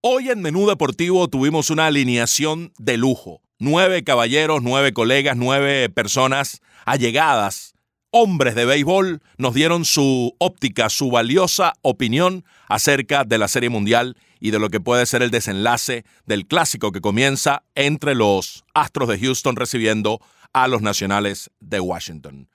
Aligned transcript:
Hoy 0.00 0.30
en 0.30 0.42
Menú 0.42 0.68
Deportivo 0.68 1.26
tuvimos 1.26 1.70
una 1.70 1.86
alineación 1.86 2.72
de 2.78 2.96
lujo. 2.96 3.42
Nueve 3.58 4.04
caballeros, 4.04 4.62
nueve 4.62 4.92
colegas, 4.92 5.36
nueve 5.36 5.88
personas 5.88 6.60
allegadas, 6.84 7.74
hombres 8.12 8.54
de 8.54 8.64
béisbol, 8.64 9.20
nos 9.38 9.54
dieron 9.54 9.84
su 9.84 10.36
óptica, 10.38 10.88
su 10.88 11.10
valiosa 11.10 11.72
opinión 11.82 12.44
acerca 12.68 13.24
de 13.24 13.38
la 13.38 13.48
Serie 13.48 13.70
Mundial 13.70 14.16
y 14.38 14.52
de 14.52 14.60
lo 14.60 14.70
que 14.70 14.78
puede 14.78 15.04
ser 15.04 15.22
el 15.22 15.32
desenlace 15.32 16.04
del 16.26 16.46
clásico 16.46 16.92
que 16.92 17.00
comienza 17.00 17.64
entre 17.74 18.14
los 18.14 18.64
Astros 18.74 19.08
de 19.08 19.18
Houston 19.18 19.56
recibiendo 19.56 20.20
a 20.52 20.68
los 20.68 20.80
Nacionales 20.80 21.50
de 21.58 21.80
Washington. 21.80 22.48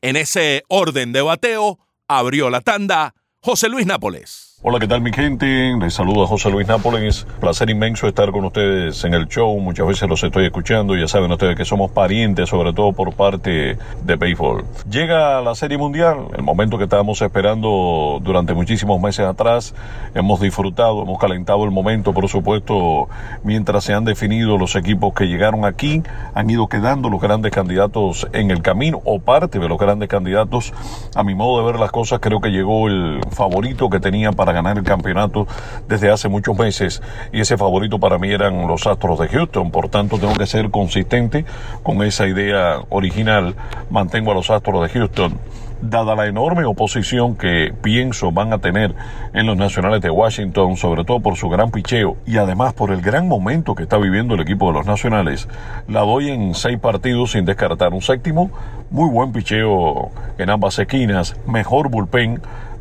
En 0.00 0.16
ese 0.16 0.64
orden 0.66 1.12
de 1.12 1.22
bateo 1.22 1.78
abrió 2.08 2.50
la 2.50 2.62
tanda 2.62 3.14
José 3.38 3.68
Luis 3.68 3.86
Nápoles. 3.86 4.49
Hola, 4.62 4.78
¿qué 4.78 4.86
tal 4.86 5.00
mi 5.00 5.10
gente? 5.10 5.72
Les 5.80 5.94
saludo 5.94 6.24
a 6.24 6.26
José 6.26 6.50
Luis 6.50 6.68
Nápoles. 6.68 7.26
Placer 7.40 7.70
inmenso 7.70 8.06
estar 8.06 8.30
con 8.30 8.44
ustedes 8.44 9.02
en 9.04 9.14
el 9.14 9.26
show. 9.26 9.58
Muchas 9.58 9.86
veces 9.86 10.06
los 10.06 10.22
estoy 10.22 10.44
escuchando. 10.44 10.94
Ya 10.94 11.08
saben 11.08 11.32
ustedes 11.32 11.56
que 11.56 11.64
somos 11.64 11.90
parientes, 11.92 12.50
sobre 12.50 12.74
todo 12.74 12.92
por 12.92 13.14
parte 13.14 13.78
de 14.04 14.16
béisbol. 14.16 14.66
Llega 14.90 15.40
la 15.40 15.54
Serie 15.54 15.78
Mundial, 15.78 16.26
el 16.36 16.42
momento 16.42 16.76
que 16.76 16.84
estábamos 16.84 17.22
esperando 17.22 18.20
durante 18.22 18.52
muchísimos 18.52 19.00
meses 19.00 19.24
atrás. 19.24 19.74
Hemos 20.14 20.42
disfrutado, 20.42 21.04
hemos 21.04 21.18
calentado 21.18 21.64
el 21.64 21.70
momento, 21.70 22.12
por 22.12 22.28
supuesto, 22.28 23.08
mientras 23.42 23.84
se 23.84 23.94
han 23.94 24.04
definido 24.04 24.58
los 24.58 24.76
equipos 24.76 25.14
que 25.14 25.24
llegaron 25.24 25.64
aquí. 25.64 26.02
Han 26.34 26.50
ido 26.50 26.66
quedando 26.66 27.08
los 27.08 27.22
grandes 27.22 27.50
candidatos 27.50 28.28
en 28.34 28.50
el 28.50 28.60
camino 28.60 29.00
o 29.06 29.20
parte 29.20 29.58
de 29.58 29.70
los 29.70 29.78
grandes 29.78 30.10
candidatos. 30.10 30.74
A 31.14 31.24
mi 31.24 31.34
modo 31.34 31.60
de 31.60 31.72
ver 31.72 31.80
las 31.80 31.90
cosas, 31.90 32.20
creo 32.20 32.42
que 32.42 32.50
llegó 32.50 32.88
el 32.88 33.22
favorito 33.30 33.88
que 33.88 34.00
tenía 34.00 34.32
para 34.32 34.49
ganar 34.52 34.78
el 34.78 34.84
campeonato 34.84 35.46
desde 35.88 36.10
hace 36.10 36.28
muchos 36.28 36.58
meses 36.58 37.02
y 37.32 37.40
ese 37.40 37.56
favorito 37.56 37.98
para 37.98 38.18
mí 38.18 38.30
eran 38.30 38.66
los 38.66 38.86
Astros 38.86 39.18
de 39.18 39.28
Houston. 39.28 39.70
Por 39.70 39.88
tanto, 39.88 40.18
tengo 40.18 40.34
que 40.34 40.46
ser 40.46 40.70
consistente 40.70 41.44
con 41.82 42.02
esa 42.02 42.26
idea 42.26 42.80
original. 42.88 43.54
Mantengo 43.90 44.32
a 44.32 44.34
los 44.34 44.50
Astros 44.50 44.82
de 44.82 44.88
Houston 44.88 45.38
dada 45.82 46.14
la 46.14 46.26
enorme 46.26 46.64
oposición 46.64 47.36
que 47.36 47.72
pienso 47.82 48.32
van 48.32 48.52
a 48.52 48.58
tener 48.58 48.94
en 49.32 49.46
los 49.46 49.56
Nacionales 49.56 50.00
de 50.00 50.10
Washington, 50.10 50.76
sobre 50.76 51.04
todo 51.04 51.20
por 51.20 51.36
su 51.36 51.48
gran 51.48 51.70
picheo 51.70 52.16
y 52.26 52.36
además 52.36 52.74
por 52.74 52.90
el 52.90 53.00
gran 53.00 53.28
momento 53.28 53.74
que 53.74 53.84
está 53.84 53.96
viviendo 53.98 54.34
el 54.34 54.40
equipo 54.40 54.68
de 54.68 54.74
los 54.74 54.86
Nacionales, 54.86 55.48
la 55.88 56.00
doy 56.00 56.30
en 56.30 56.54
seis 56.54 56.78
partidos 56.78 57.32
sin 57.32 57.44
descartar 57.44 57.92
un 57.92 58.02
séptimo, 58.02 58.50
muy 58.90 59.08
buen 59.10 59.32
picheo 59.32 60.10
en 60.38 60.50
ambas 60.50 60.78
esquinas, 60.78 61.36
mejor 61.46 61.88
bullpen, 61.88 62.40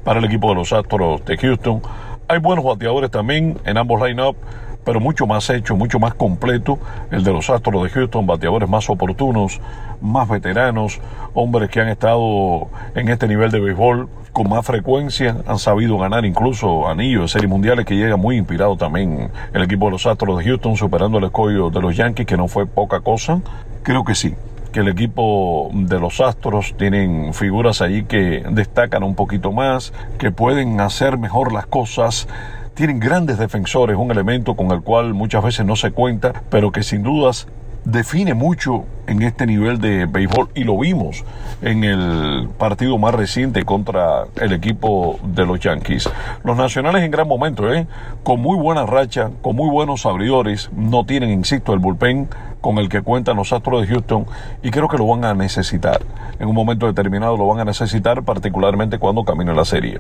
para 0.10 0.22
el 0.22 0.26
equipo 0.26 0.50
de 0.50 0.56
los 0.56 0.74
Astros 0.74 1.24
de 1.24 1.38
Houston. 1.38 1.84
Hay 2.28 2.40
buenos 2.40 2.66
bateadores 2.66 3.12
también 3.12 3.60
en 3.64 3.78
ambos 3.78 4.02
line-up, 4.02 4.36
pero 4.84 5.00
mucho 5.00 5.28
más 5.28 5.48
hecho, 5.52 5.76
mucho 5.76 6.00
más 6.00 6.16
completo 6.16 6.80
el 7.12 7.24
de 7.24 7.32
los 7.32 7.48
Astros 7.52 7.84
de 7.84 7.90
Houston, 7.92 8.26
bateadores 8.26 8.68
más 8.68 8.90
oportunos, 8.90 9.62
más 10.02 10.28
veteranos, 10.28 11.00
hombres 11.36 11.70
que 11.70 11.82
han 11.82 11.90
estado 11.90 12.70
en 12.96 13.08
este 13.08 13.28
nivel 13.28 13.52
de 13.52 13.60
béisbol 13.60 14.10
con 14.34 14.50
más 14.50 14.66
frecuencia, 14.66 15.38
han 15.46 15.60
sabido 15.60 16.00
ganar 16.00 16.26
incluso 16.26 16.88
anillos 16.88 17.22
de 17.22 17.28
series 17.28 17.50
mundiales 17.52 17.86
que 17.86 17.96
llega 17.96 18.16
muy 18.16 18.36
inspirado 18.36 18.78
también 18.78 19.30
el 19.54 19.62
equipo 19.62 19.86
de 19.86 19.92
los 19.92 20.08
Astros 20.08 20.40
de 20.40 20.44
Houston 20.44 20.76
superando 20.76 21.20
el 21.20 21.26
escollo 21.26 21.70
de 21.70 21.82
los 21.82 21.96
Yankees 21.96 22.26
que 22.26 22.36
no 22.36 22.48
fue 22.48 22.66
poca 22.66 23.02
cosa. 23.02 23.42
Creo 23.84 24.04
que 24.04 24.16
sí, 24.16 24.34
que 24.72 24.82
el 24.82 24.88
equipo 24.88 25.70
de 25.74 26.00
los 26.00 26.22
Astros 26.22 26.76
tienen 26.78 27.34
figuras 27.34 27.82
allí 27.82 28.04
que 28.04 28.44
destacan 28.50 29.04
un 29.04 29.16
poquito 29.16 29.52
más, 29.52 29.94
que 30.18 30.32
pueden 30.32 30.80
hacer 30.82 31.18
mejor 31.18 31.52
las 31.52 31.66
cosas. 31.66 32.28
Tienen 32.74 33.00
grandes 33.00 33.38
defensores, 33.38 33.98
un 33.98 34.12
elemento 34.12 34.56
con 34.56 34.72
el 34.72 34.82
cual 34.82 35.14
muchas 35.14 35.44
veces 35.44 35.66
no 35.66 35.76
se 35.76 35.92
cuenta, 35.92 36.34
pero 36.50 36.72
que 36.72 36.84
sin 36.84 37.04
dudas 37.04 37.48
define 37.84 38.34
mucho 38.34 38.86
en 39.08 39.22
este 39.22 39.46
nivel 39.46 39.80
de 39.80 40.06
béisbol 40.06 40.50
y 40.54 40.64
lo 40.64 40.78
vimos 40.78 41.24
en 41.62 41.84
el 41.84 42.50
partido 42.58 42.98
más 42.98 43.16
reciente 43.16 43.64
contra 43.64 44.26
el 44.40 44.54
equipo 44.54 45.20
de 45.24 45.46
los 45.46 45.60
Yankees. 45.60 46.10
Los 46.44 46.58
nacionales 46.58 47.04
en 47.04 47.12
gran 47.12 47.28
momento, 47.28 47.74
¿eh? 47.74 47.88
con 48.24 48.42
muy 48.42 48.58
buena 48.58 48.86
racha, 48.86 49.32
con 49.42 49.56
muy 49.56 49.70
buenos 49.70 50.06
abridores, 50.06 50.70
no 50.76 51.06
tienen, 51.06 51.32
insisto, 51.32 51.74
el 51.74 51.80
bullpen 51.80 52.30
con 52.62 52.78
el 52.78 52.90
que 52.90 53.02
cuentan 53.02 53.38
los 53.38 53.54
Astros 53.54 53.82
de 53.82 53.88
Houston 53.88 54.26
y 54.64 54.72
creo 54.72 54.88
que 54.88 54.98
lo 54.98 55.08
van 55.08 55.24
a 55.26 55.34
necesitar. 55.34 56.02
En 56.40 56.48
un 56.48 56.56
momento 56.56 56.86
determinado 56.86 57.38
lo 57.38 57.48
van 57.48 57.60
a 57.60 57.66
necesitar, 57.66 58.24
particularmente 58.24 59.00
cuando 59.00 59.24
camine 59.24 59.54
la 59.54 59.66
serie. 59.66 60.00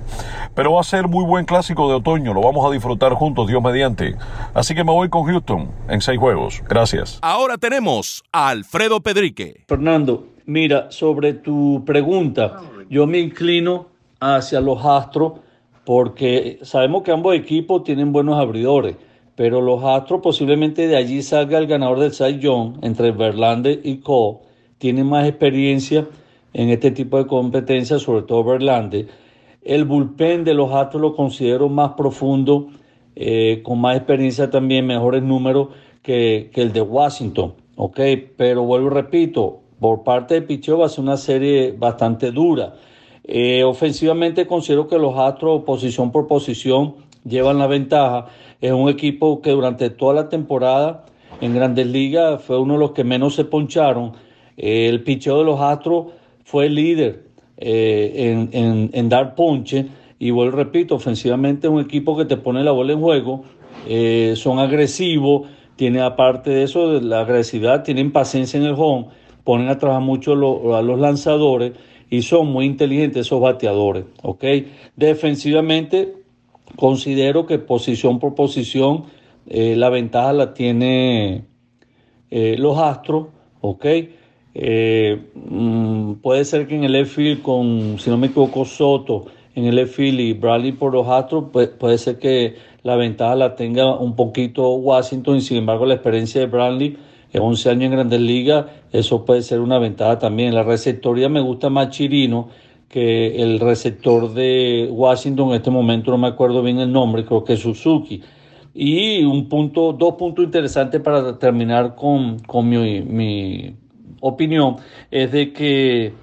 Pero 0.55 0.73
va 0.73 0.81
a 0.81 0.83
ser 0.83 1.07
muy 1.07 1.25
buen 1.25 1.45
clásico 1.45 1.87
de 1.89 1.95
otoño, 1.95 2.33
lo 2.33 2.41
vamos 2.41 2.65
a 2.69 2.71
disfrutar 2.71 3.13
juntos, 3.13 3.47
Dios 3.47 3.61
mediante. 3.61 4.15
Así 4.53 4.75
que 4.75 4.83
me 4.83 4.91
voy 4.91 5.09
con 5.09 5.25
Houston 5.25 5.69
en 5.87 6.01
seis 6.01 6.19
juegos. 6.19 6.61
Gracias. 6.67 7.19
Ahora 7.21 7.57
tenemos 7.57 8.23
a 8.31 8.49
Alfredo 8.49 8.99
Pedrique. 9.01 9.65
Fernando, 9.67 10.27
mira, 10.45 10.91
sobre 10.91 11.33
tu 11.33 11.83
pregunta, 11.85 12.61
yo 12.89 13.07
me 13.07 13.19
inclino 13.19 13.87
hacia 14.19 14.59
los 14.59 14.83
Astros 14.83 15.33
porque 15.85 16.59
sabemos 16.61 17.03
que 17.03 17.11
ambos 17.11 17.35
equipos 17.35 17.83
tienen 17.83 18.11
buenos 18.11 18.39
abridores 18.39 18.95
pero 19.39 19.61
los 19.61 19.81
Astros 19.85 20.19
posiblemente 20.21 20.89
de 20.89 20.97
allí 20.97 21.21
salga 21.21 21.59
el 21.59 21.65
ganador 21.65 21.99
del 21.99 22.11
Cy 22.11 22.39
Young 22.39 22.73
entre 22.81 23.11
Verlander 23.11 23.79
y 23.85 23.99
Cole. 23.99 24.39
Tienen 24.79 25.05
más 25.05 25.25
experiencia 25.29 26.05
en 26.51 26.67
este 26.67 26.91
tipo 26.91 27.17
de 27.17 27.25
competencias, 27.25 28.01
sobre 28.01 28.23
todo 28.23 28.43
Verlander. 28.43 29.07
El 29.61 29.85
bullpen 29.85 30.43
de 30.43 30.53
los 30.53 30.73
Astros 30.73 31.01
lo 31.01 31.15
considero 31.15 31.69
más 31.69 31.93
profundo, 31.93 32.67
eh, 33.15 33.61
con 33.63 33.79
más 33.79 33.95
experiencia 33.95 34.49
también, 34.49 34.85
mejores 34.85 35.23
números 35.23 35.69
que, 36.01 36.51
el 36.53 36.73
de 36.73 36.81
Washington. 36.81 37.53
¿ok? 37.77 37.97
Pero 38.35 38.63
vuelvo 38.63 38.87
y 38.87 38.93
repito, 38.93 39.61
por 39.79 40.03
parte 40.03 40.33
de 40.33 40.41
Picheo 40.41 40.79
va 40.79 40.87
a 40.87 40.89
ser 40.89 41.05
una 41.05 41.15
serie 41.15 41.71
bastante 41.71 42.31
dura. 42.31 42.73
Eh, 43.23 43.63
ofensivamente 43.63 44.45
considero 44.45 44.89
que 44.89 44.99
los 44.99 45.17
Astros, 45.17 45.63
posición 45.63 46.11
por 46.11 46.27
posición, 46.27 46.95
llevan 47.23 47.57
la 47.57 47.67
ventaja 47.67 48.27
es 48.61 48.71
un 48.71 48.89
equipo 48.89 49.41
que 49.41 49.51
durante 49.51 49.89
toda 49.89 50.13
la 50.13 50.29
temporada 50.29 51.05
en 51.41 51.55
Grandes 51.55 51.87
Ligas 51.87 52.43
fue 52.43 52.59
uno 52.59 52.73
de 52.73 52.79
los 52.79 52.91
que 52.91 53.03
menos 53.03 53.35
se 53.35 53.45
poncharon. 53.45 54.13
el 54.57 55.03
picheo 55.03 55.39
de 55.39 55.45
los 55.45 55.61
Astros 55.61 56.07
fue 56.43 56.69
líder 56.69 57.23
eh, 57.57 58.47
en, 58.51 59.09
dar 59.09 59.35
ponche. 59.35 59.85
Y 60.19 60.31
vuelvo, 60.31 60.57
repito, 60.57 60.95
ofensivamente 60.95 61.67
es 61.67 61.73
un 61.73 61.79
equipo 61.79 62.17
que 62.17 62.25
te 62.25 62.35
pone 62.35 62.63
la 62.63 62.71
bola 62.71 62.93
en 62.93 62.99
juego. 62.99 63.45
Eh, 63.87 64.33
son 64.35 64.59
agresivos. 64.59 65.47
Tiene 65.77 66.01
aparte 66.01 66.49
de 66.49 66.63
eso, 66.63 66.99
la 66.99 67.21
agresividad, 67.21 67.83
tienen 67.83 68.11
paciencia 68.11 68.59
en 68.59 68.65
el 68.65 68.75
home. 68.77 69.07
Ponen 69.45 69.69
a 69.69 69.77
trabajar 69.77 70.03
mucho 70.03 70.33
a 70.33 70.81
los 70.81 70.99
lanzadores 70.99 71.71
y 72.09 72.23
son 72.23 72.47
muy 72.47 72.65
inteligentes 72.65 73.27
esos 73.27 73.39
bateadores. 73.39 74.03
¿ok? 74.21 74.43
Defensivamente 74.97 76.18
Considero 76.75 77.45
que 77.45 77.59
posición 77.59 78.19
por 78.19 78.35
posición 78.35 79.05
eh, 79.47 79.75
la 79.75 79.89
ventaja 79.89 80.31
la 80.33 80.53
tiene 80.53 81.45
eh, 82.29 82.55
los 82.57 82.77
Astros, 82.77 83.27
¿ok? 83.61 83.85
Eh, 84.53 85.31
mm, 85.33 86.13
puede 86.15 86.45
ser 86.45 86.67
que 86.67 86.75
en 86.75 86.83
el 86.83 86.95
e 86.95 87.41
con, 87.41 87.97
si 87.99 88.09
no 88.09 88.17
me 88.17 88.27
equivoco, 88.27 88.65
Soto 88.65 89.25
en 89.55 89.65
el 89.65 89.79
e 89.79 89.89
y 89.97 90.33
Bradley 90.33 90.73
por 90.73 90.93
los 90.93 91.07
Astros, 91.07 91.45
puede, 91.51 91.97
ser 91.97 92.19
que 92.19 92.55
la 92.83 92.95
ventaja 92.95 93.35
la 93.35 93.55
tenga 93.55 93.97
un 93.97 94.15
poquito 94.15 94.69
Washington 94.69 95.37
y 95.37 95.41
sin 95.41 95.57
embargo 95.57 95.85
la 95.85 95.95
experiencia 95.95 96.41
de 96.41 96.47
Bradley 96.47 96.97
en 97.33 97.41
11 97.41 97.69
años 97.69 97.83
en 97.85 97.91
Grandes 97.91 98.21
Ligas, 98.21 98.65
eso 98.91 99.25
puede 99.25 99.41
ser 99.41 99.59
una 99.59 99.77
ventaja 99.77 100.17
también. 100.17 100.55
La 100.55 100.63
receptoría 100.63 101.29
me 101.29 101.41
gusta 101.41 101.69
más 101.69 101.89
Chirino 101.89 102.49
que 102.89 103.41
el 103.41 103.59
receptor 103.59 104.33
de 104.33 104.89
Washington 104.91 105.49
en 105.49 105.55
este 105.55 105.69
momento 105.69 106.09
no 106.11 106.17
me 106.17 106.27
acuerdo 106.27 106.63
bien 106.63 106.79
el 106.79 106.91
nombre, 106.91 107.23
creo 107.23 107.43
que 107.43 107.53
es 107.53 107.59
Suzuki. 107.59 108.21
Y 108.73 109.23
un 109.23 109.47
punto, 109.47 109.93
dos 109.93 110.15
puntos 110.15 110.43
interesantes 110.45 110.99
para 111.01 111.37
terminar 111.37 111.95
con, 111.95 112.37
mi, 112.67 113.75
opinión 114.21 114.77
es 115.11 115.31
de 115.31 115.53
que 115.53 116.13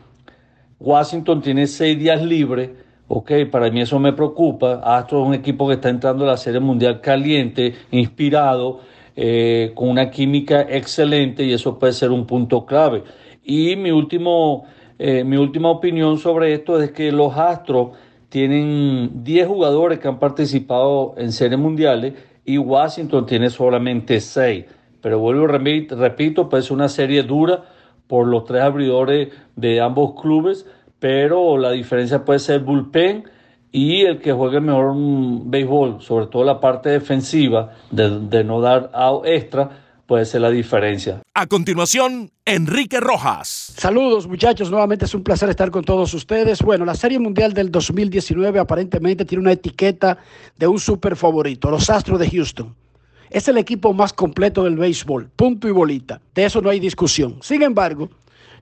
Washington 0.81 1.41
tiene 1.41 1.67
seis 1.67 1.99
días 1.99 2.23
libres. 2.23 2.71
Ok, 3.09 3.31
para 3.51 3.71
mí 3.71 3.81
eso 3.81 4.01
me 4.01 4.13
preocupa. 4.13 4.81
Astro 4.83 5.23
es 5.23 5.29
un 5.29 5.35
equipo 5.35 5.69
que 5.69 5.75
está 5.75 5.89
entrando 5.89 6.25
a 6.25 6.29
la 6.29 6.37
Serie 6.37 6.59
Mundial 6.59 7.01
caliente, 7.01 7.75
inspirado, 7.93 8.81
eh, 9.15 9.71
con 9.75 9.89
una 9.89 10.11
química 10.11 10.63
excelente 10.69 11.45
y 11.45 11.53
eso 11.53 11.79
puede 11.79 11.93
ser 11.93 12.11
un 12.11 12.27
punto 12.27 12.67
clave. 12.67 13.05
Y 13.45 13.77
mi 13.77 13.93
último 13.93 14.65
eh, 14.99 15.25
mi 15.25 15.37
última 15.37 15.71
opinión 15.71 16.19
sobre 16.19 16.53
esto 16.55 16.81
es 16.81 16.91
que 16.93 17.13
los 17.13 17.37
Astros 17.37 17.91
tienen 18.29 19.25
10 19.25 19.47
jugadores 19.47 19.99
que 19.99 20.09
han 20.09 20.19
participado 20.19 21.15
en 21.17 21.33
series 21.33 21.59
mundiales 21.59 22.15
y 22.45 22.59
Washington 22.59 23.27
tiene 23.27 23.51
solamente 23.51 24.21
6. 24.21 24.65
Pero 25.01 25.19
vuelvo 25.19 25.47
repito, 25.47 26.49
pues 26.49 26.65
es 26.65 26.71
una 26.71 26.89
serie 26.89 27.23
dura 27.23 27.65
por 28.07 28.27
los 28.27 28.45
tres 28.45 28.63
abridores 28.63 29.29
de 29.55 29.81
ambos 29.81 30.21
clubes, 30.21 30.67
pero 30.99 31.59
la 31.59 31.73
diferencia 31.73 32.25
puede 32.25 32.39
ser 32.39 32.61
bullpen 32.61 33.25
y 33.73 34.03
el 34.03 34.21
que 34.21 34.33
juegue 34.33 34.61
mejor 34.61 34.95
béisbol, 34.97 36.01
sobre 36.01 36.27
todo 36.29 36.45
la 36.45 36.61
parte 36.61 36.89
defensiva, 36.89 37.73
de, 37.91 38.43
no 38.43 38.61
dar 38.61 38.91
out 38.95 39.27
extra, 39.27 39.86
puede 40.07 40.25
ser 40.25 40.41
la 40.41 40.51
diferencia. 40.51 41.23
A 41.35 41.47
continuación, 41.47 42.31
Enrique 42.45 43.01
Rojas. 43.01 43.75
Saludos 43.77 44.27
muchachos, 44.27 44.71
nuevamente 44.71 45.05
es 45.05 45.15
un 45.15 45.23
placer 45.23 45.49
estar 45.51 45.71
con 45.71 45.85
todos 45.85 46.15
ustedes. 46.15 46.63
Bueno, 46.63 46.85
la 46.85 46.95
Serie 46.95 47.19
Mundial 47.19 47.53
del 47.53 47.71
2019 47.71 48.59
aparentemente 48.59 49.25
tiene 49.25 49.43
una 49.43 49.53
etiqueta 49.53 50.19
de 50.57 50.67
un 50.67 50.79
super 50.79 51.17
favorito, 51.17 51.71
los 51.71 51.91
Astros 51.91 52.21
de 52.21 52.31
Houston. 52.31 52.75
Es 53.31 53.49
el 53.49 53.59
equipo 53.59 53.93
más 53.93 54.13
completo 54.13 54.65
del 54.65 54.77
béisbol, 54.77 55.31
punto 55.35 55.69
y 55.69 55.73
bolita. 55.73 56.21
De 56.35 56.45
eso 56.45 56.63
no 56.63 56.71
hay 56.71 56.79
discusión. 56.79 57.39
Sin 57.43 57.63
embargo, 57.63 58.09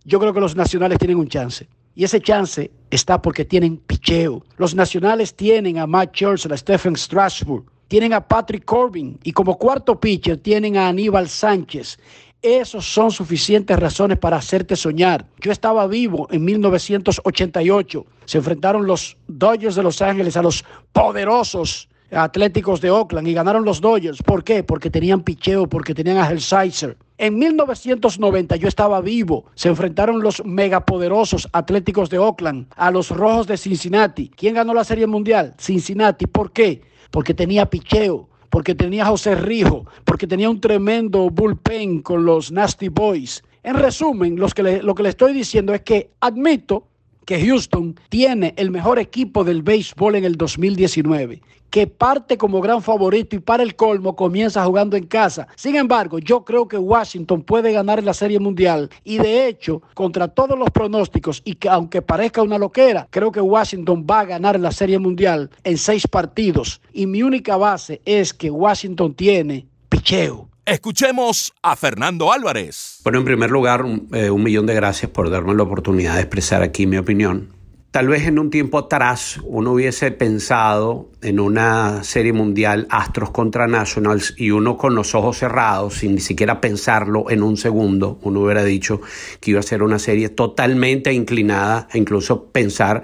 yo 0.04 0.18
creo 0.18 0.32
que 0.32 0.40
los 0.40 0.56
nacionales 0.56 0.98
tienen 0.98 1.18
un 1.18 1.28
chance. 1.28 1.68
Y 1.94 2.04
ese 2.04 2.20
chance 2.20 2.70
está 2.90 3.22
porque 3.22 3.44
tienen 3.44 3.76
picheo. 3.76 4.42
Los 4.56 4.74
nacionales 4.74 5.34
tienen 5.34 5.78
a 5.78 5.86
Matt 5.86 6.12
Churchill, 6.12 6.52
a 6.52 6.56
Stephen 6.56 6.96
Strasburg, 6.96 7.64
tienen 7.88 8.12
a 8.12 8.26
Patrick 8.26 8.64
Corbin 8.64 9.18
y 9.22 9.32
como 9.32 9.58
cuarto 9.58 9.98
pitcher 10.00 10.38
tienen 10.38 10.76
a 10.76 10.88
Aníbal 10.88 11.28
Sánchez. 11.28 11.98
Esos 12.42 12.84
son 12.84 13.10
suficientes 13.10 13.78
razones 13.78 14.18
para 14.18 14.36
hacerte 14.36 14.76
soñar. 14.76 15.24
Yo 15.40 15.50
estaba 15.50 15.86
vivo 15.86 16.28
en 16.30 16.44
1988. 16.44 18.06
Se 18.26 18.38
enfrentaron 18.38 18.86
los 18.86 19.16
Dodgers 19.26 19.76
de 19.76 19.82
Los 19.82 20.02
Ángeles 20.02 20.36
a 20.36 20.42
los 20.42 20.64
poderosos 20.92 21.88
Atléticos 22.10 22.80
de 22.80 22.90
Oakland 22.90 23.26
y 23.26 23.34
ganaron 23.34 23.64
los 23.64 23.80
Dodgers. 23.80 24.22
¿Por 24.22 24.44
qué? 24.44 24.62
Porque 24.62 24.90
tenían 24.90 25.22
picheo, 25.22 25.66
porque 25.66 25.94
tenían 25.94 26.18
a 26.18 26.30
Hellsizer. 26.30 26.96
En 27.16 27.38
1990 27.38 28.56
yo 28.56 28.68
estaba 28.68 29.00
vivo. 29.00 29.46
Se 29.54 29.68
enfrentaron 29.68 30.22
los 30.22 30.44
megapoderosos 30.44 31.48
Atléticos 31.52 32.10
de 32.10 32.18
Oakland 32.18 32.66
a 32.76 32.90
los 32.90 33.10
Rojos 33.10 33.46
de 33.46 33.56
Cincinnati. 33.56 34.28
¿Quién 34.28 34.54
ganó 34.54 34.74
la 34.74 34.84
Serie 34.84 35.06
Mundial? 35.06 35.54
Cincinnati. 35.58 36.26
¿Por 36.26 36.52
qué? 36.52 36.82
Porque 37.14 37.32
tenía 37.32 37.70
picheo, 37.70 38.28
porque 38.50 38.74
tenía 38.74 39.06
José 39.06 39.36
Rijo, 39.36 39.86
porque 40.04 40.26
tenía 40.26 40.50
un 40.50 40.60
tremendo 40.60 41.30
bullpen 41.30 42.02
con 42.02 42.24
los 42.24 42.50
Nasty 42.50 42.88
Boys. 42.88 43.40
En 43.62 43.76
resumen, 43.76 44.34
lo 44.34 44.48
que 44.48 44.64
le 45.04 45.08
estoy 45.08 45.32
diciendo 45.32 45.72
es 45.72 45.82
que 45.82 46.10
admito 46.18 46.88
que 47.24 47.44
Houston 47.46 47.98
tiene 48.08 48.54
el 48.56 48.70
mejor 48.70 48.98
equipo 48.98 49.44
del 49.44 49.62
béisbol 49.62 50.16
en 50.16 50.24
el 50.24 50.36
2019 50.36 51.40
que 51.74 51.88
parte 51.88 52.38
como 52.38 52.60
gran 52.60 52.82
favorito 52.82 53.34
y 53.34 53.40
para 53.40 53.64
el 53.64 53.74
colmo 53.74 54.14
comienza 54.14 54.64
jugando 54.64 54.96
en 54.96 55.08
casa. 55.08 55.48
Sin 55.56 55.74
embargo, 55.74 56.20
yo 56.20 56.44
creo 56.44 56.68
que 56.68 56.78
Washington 56.78 57.42
puede 57.42 57.72
ganar 57.72 58.00
la 58.04 58.14
Serie 58.14 58.38
Mundial 58.38 58.90
y 59.02 59.18
de 59.18 59.48
hecho, 59.48 59.82
contra 59.92 60.28
todos 60.28 60.56
los 60.56 60.70
pronósticos 60.70 61.42
y 61.44 61.56
que 61.56 61.68
aunque 61.68 62.00
parezca 62.00 62.42
una 62.42 62.58
loquera, 62.58 63.08
creo 63.10 63.32
que 63.32 63.40
Washington 63.40 64.06
va 64.08 64.20
a 64.20 64.24
ganar 64.24 64.60
la 64.60 64.70
Serie 64.70 65.00
Mundial 65.00 65.50
en 65.64 65.76
seis 65.76 66.06
partidos. 66.06 66.80
Y 66.92 67.06
mi 67.06 67.24
única 67.24 67.56
base 67.56 68.00
es 68.04 68.32
que 68.32 68.52
Washington 68.52 69.12
tiene 69.12 69.66
picheo. 69.88 70.48
Escuchemos 70.66 71.52
a 71.60 71.76
Fernando 71.76 72.32
Álvarez. 72.32 73.00
Bueno, 73.04 73.18
en 73.18 73.26
primer 73.26 73.50
lugar, 73.50 73.84
eh, 74.14 74.30
un 74.30 74.42
millón 74.42 74.64
de 74.64 74.74
gracias 74.74 75.10
por 75.10 75.28
darme 75.28 75.52
la 75.54 75.62
oportunidad 75.62 76.14
de 76.14 76.20
expresar 76.20 76.62
aquí 76.62 76.86
mi 76.86 76.96
opinión. 76.96 77.50
Tal 77.90 78.08
vez 78.08 78.26
en 78.26 78.38
un 78.38 78.48
tiempo 78.48 78.78
atrás 78.78 79.40
uno 79.44 79.72
hubiese 79.72 80.10
pensado 80.10 81.10
en 81.20 81.38
una 81.38 82.02
serie 82.02 82.32
mundial 82.32 82.86
Astros 82.88 83.30
contra 83.30 83.66
Nationals 83.66 84.32
y 84.38 84.52
uno 84.52 84.78
con 84.78 84.94
los 84.94 85.14
ojos 85.14 85.36
cerrados, 85.36 85.98
sin 85.98 86.14
ni 86.14 86.22
siquiera 86.22 86.62
pensarlo 86.62 87.30
en 87.30 87.42
un 87.42 87.58
segundo, 87.58 88.18
uno 88.22 88.40
hubiera 88.40 88.64
dicho 88.64 89.02
que 89.40 89.50
iba 89.50 89.60
a 89.60 89.62
ser 89.62 89.82
una 89.82 89.98
serie 89.98 90.30
totalmente 90.30 91.12
inclinada 91.12 91.88
e 91.92 91.98
incluso 91.98 92.46
pensar 92.46 93.02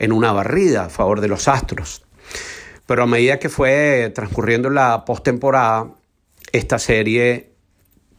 en 0.00 0.10
una 0.10 0.32
barrida 0.32 0.86
a 0.86 0.88
favor 0.88 1.20
de 1.20 1.28
los 1.28 1.46
Astros. 1.46 2.02
Pero 2.84 3.04
a 3.04 3.06
medida 3.06 3.38
que 3.38 3.48
fue 3.48 4.10
transcurriendo 4.12 4.70
la 4.70 5.04
postemporada, 5.04 5.92
esta 6.56 6.78
serie 6.78 7.50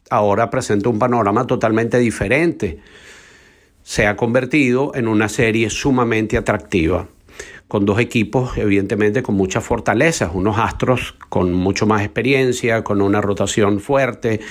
ahora 0.09 0.49
presenta 0.49 0.89
un 0.89 0.99
panorama 0.99 1.45
totalmente 1.45 1.99
diferente 1.99 2.79
se 3.87 4.05
ha 4.05 4.17
convertido 4.17 4.91
en 4.95 5.07
una 5.07 5.29
serie 5.29 5.69
sumamente 5.69 6.35
atractiva, 6.35 7.07
con 7.69 7.85
dos 7.85 7.99
equipos 7.99 8.57
evidentemente 8.57 9.23
con 9.23 9.35
muchas 9.35 9.63
fortalezas, 9.63 10.31
unos 10.33 10.57
astros 10.57 11.15
con 11.29 11.53
mucho 11.53 11.87
más 11.87 12.01
experiencia, 12.01 12.83
con 12.83 13.01
una 13.01 13.21
rotación 13.21 13.79
fuerte, 13.79 14.41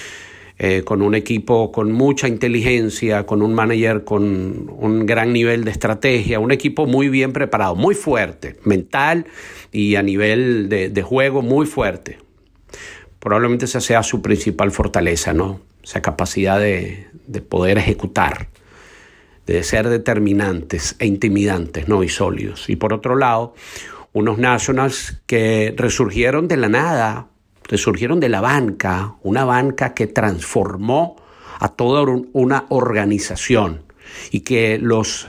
eh, 0.58 0.84
con 0.86 1.02
un 1.02 1.14
equipo 1.14 1.70
con 1.70 1.92
mucha 1.92 2.28
inteligencia, 2.28 3.26
con 3.26 3.42
un 3.42 3.52
manager 3.52 4.04
con 4.04 4.70
un 4.78 5.04
gran 5.04 5.34
nivel 5.34 5.64
de 5.64 5.70
estrategia, 5.70 6.40
un 6.40 6.50
equipo 6.50 6.86
muy 6.86 7.10
bien 7.10 7.34
preparado, 7.34 7.74
muy 7.74 7.94
fuerte, 7.94 8.56
mental 8.64 9.26
y 9.70 9.96
a 9.96 10.02
nivel 10.02 10.70
de, 10.70 11.02
juego 11.02 11.42
muy 11.42 11.66
fuerte. 11.66 12.16
Probablemente 13.26 13.64
esa 13.64 13.80
sea 13.80 14.04
su 14.04 14.22
principal 14.22 14.70
fortaleza, 14.70 15.32
¿no? 15.32 15.60
Esa 15.82 16.00
capacidad 16.00 16.60
de, 16.60 17.08
de 17.26 17.40
poder 17.40 17.76
ejecutar 17.76 18.46
de 19.48 19.64
ser 19.64 19.88
determinantes 19.88 20.94
e 21.00 21.06
intimidantes, 21.06 21.88
¿no? 21.88 22.04
Y 22.04 22.08
sólidos. 22.08 22.70
Y 22.70 22.76
por 22.76 22.92
otro 22.92 23.16
lado, 23.16 23.52
unos 24.12 24.38
Nationals 24.38 25.22
que 25.26 25.74
resurgieron 25.76 26.46
de 26.46 26.56
la 26.56 26.68
nada, 26.68 27.26
resurgieron 27.64 28.20
de 28.20 28.28
la 28.28 28.40
banca, 28.40 29.16
una 29.24 29.44
banca 29.44 29.92
que 29.92 30.06
transformó 30.06 31.16
a 31.58 31.70
toda 31.70 32.04
una 32.32 32.66
organización 32.68 33.82
y 34.30 34.42
que 34.42 34.78
los 34.78 35.28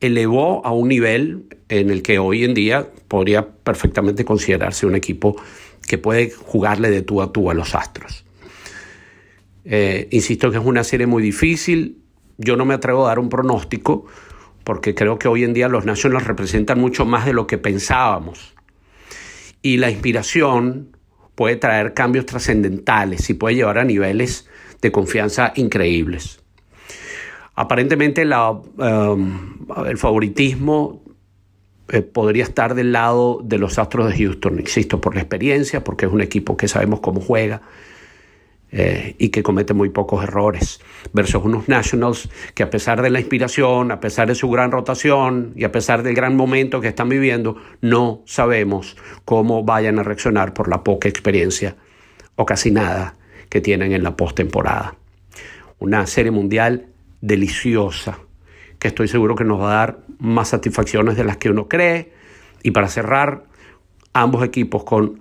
elevó 0.00 0.66
a 0.66 0.72
un 0.72 0.88
nivel 0.88 1.46
en 1.70 1.88
el 1.88 2.02
que 2.02 2.18
hoy 2.18 2.44
en 2.44 2.52
día 2.52 2.88
podría 3.08 3.48
perfectamente 3.48 4.26
considerarse 4.26 4.84
un 4.84 4.96
equipo 4.96 5.36
que 5.88 5.98
puede 5.98 6.30
jugarle 6.30 6.90
de 6.90 7.02
tú 7.02 7.22
a 7.22 7.32
tú 7.32 7.50
a 7.50 7.54
los 7.54 7.74
Astros. 7.74 8.24
Eh, 9.64 10.08
insisto 10.12 10.50
que 10.50 10.58
es 10.58 10.64
una 10.64 10.84
serie 10.84 11.06
muy 11.06 11.22
difícil, 11.22 11.98
yo 12.36 12.56
no 12.56 12.64
me 12.64 12.74
atrevo 12.74 13.04
a 13.04 13.08
dar 13.08 13.18
un 13.18 13.28
pronóstico 13.28 14.06
porque 14.64 14.94
creo 14.94 15.18
que 15.18 15.28
hoy 15.28 15.44
en 15.44 15.54
día 15.54 15.68
los 15.68 15.86
Nationals 15.86 16.26
representan 16.26 16.78
mucho 16.78 17.06
más 17.06 17.24
de 17.24 17.32
lo 17.32 17.46
que 17.46 17.56
pensábamos. 17.56 18.54
Y 19.62 19.78
la 19.78 19.90
inspiración 19.90 20.96
puede 21.34 21.56
traer 21.56 21.94
cambios 21.94 22.26
trascendentales 22.26 23.30
y 23.30 23.34
puede 23.34 23.56
llevar 23.56 23.78
a 23.78 23.84
niveles 23.84 24.48
de 24.82 24.92
confianza 24.92 25.52
increíbles. 25.56 26.40
Aparentemente 27.54 28.24
um, 28.24 29.66
el 29.86 29.96
favoritismo 29.96 31.02
eh, 31.90 32.02
podría 32.02 32.44
estar 32.44 32.74
del 32.74 32.92
lado 32.92 33.40
de 33.42 33.58
los 33.58 33.78
Astros 33.78 34.10
de 34.10 34.18
Houston, 34.18 34.58
insisto, 34.58 35.00
por 35.00 35.14
la 35.14 35.20
experiencia, 35.20 35.82
porque 35.84 36.06
es 36.06 36.12
un 36.12 36.20
equipo 36.20 36.56
que 36.56 36.68
sabemos 36.68 37.00
cómo 37.00 37.20
juega, 37.20 37.62
eh, 38.70 39.14
y 39.16 39.30
que 39.30 39.42
comete 39.42 39.72
muy 39.72 39.88
pocos 39.88 40.22
errores, 40.22 40.80
versus 41.14 41.42
unos 41.42 41.68
Nationals 41.68 42.28
que 42.54 42.62
a 42.62 42.68
pesar 42.68 43.00
de 43.00 43.08
la 43.08 43.18
inspiración, 43.18 43.90
a 43.90 44.00
pesar 44.00 44.28
de 44.28 44.34
su 44.34 44.50
gran 44.50 44.70
rotación 44.70 45.54
y 45.56 45.64
a 45.64 45.72
pesar 45.72 46.02
del 46.02 46.14
gran 46.14 46.36
momento 46.36 46.82
que 46.82 46.88
están 46.88 47.08
viviendo, 47.08 47.56
no 47.80 48.20
sabemos 48.26 48.98
cómo 49.24 49.64
vayan 49.64 49.98
a 49.98 50.02
reaccionar 50.02 50.52
por 50.52 50.68
la 50.68 50.84
poca 50.84 51.08
experiencia 51.08 51.76
o 52.36 52.44
casi 52.44 52.70
nada 52.70 53.16
que 53.48 53.62
tienen 53.62 53.92
en 53.92 54.02
la 54.02 54.14
postemporada. 54.14 54.96
Una 55.78 56.06
serie 56.06 56.30
mundial 56.30 56.88
deliciosa 57.22 58.18
que 58.78 58.88
estoy 58.88 59.08
seguro 59.08 59.34
que 59.34 59.44
nos 59.44 59.60
va 59.60 59.72
a 59.72 59.76
dar 59.76 59.98
más 60.18 60.48
satisfacciones 60.48 61.16
de 61.16 61.24
las 61.24 61.36
que 61.36 61.50
uno 61.50 61.68
cree. 61.68 62.12
Y 62.62 62.70
para 62.70 62.88
cerrar, 62.88 63.44
ambos 64.12 64.44
equipos 64.44 64.84
con 64.84 65.20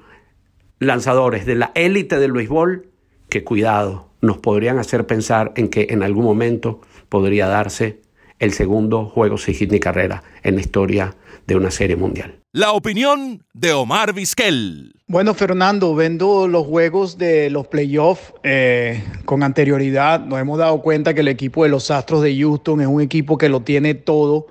lanzadores 0.80 1.46
de 1.46 1.56
la 1.56 1.72
élite 1.76 2.20
del 2.20 2.34
béisbol 2.34 2.90
que 3.30 3.44
cuidado, 3.44 4.10
nos 4.22 4.38
podrían 4.38 4.80
hacer 4.80 5.06
pensar 5.06 5.52
en 5.56 5.70
que 5.70 5.88
en 5.90 6.04
algún 6.04 6.24
momento 6.24 6.82
podría 7.10 7.48
darse 7.48 8.02
el 8.40 8.54
segundo 8.54 9.06
juego 9.06 9.38
sin 9.38 9.56
hit 9.56 9.72
ni 9.72 9.80
carrera 9.80 10.24
en 10.44 10.56
la 10.56 10.62
historia 10.62 11.16
de 11.46 11.56
una 11.56 11.72
serie 11.72 11.96
mundial. 11.96 12.40
La 12.58 12.72
opinión 12.72 13.44
de 13.54 13.72
Omar 13.72 14.14
Vizquel. 14.14 14.96
Bueno, 15.06 15.36
Fernando, 15.36 15.94
vendo 15.94 16.48
los 16.48 16.66
juegos 16.66 17.20
de 17.20 17.52
los 17.52 17.68
playoffs 17.68 18.34
eh, 18.42 19.04
con 19.26 19.44
anterioridad. 19.44 20.22
Nos 20.22 20.40
hemos 20.40 20.58
dado 20.58 20.82
cuenta 20.82 21.14
que 21.14 21.20
el 21.20 21.28
equipo 21.28 21.62
de 21.62 21.70
los 21.70 21.92
Astros 21.92 22.24
de 22.24 22.36
Houston 22.36 22.82
es 22.82 22.88
un 22.88 23.00
equipo 23.00 23.38
que 23.38 23.48
lo 23.48 23.60
tiene 23.60 23.94
todo 23.94 24.48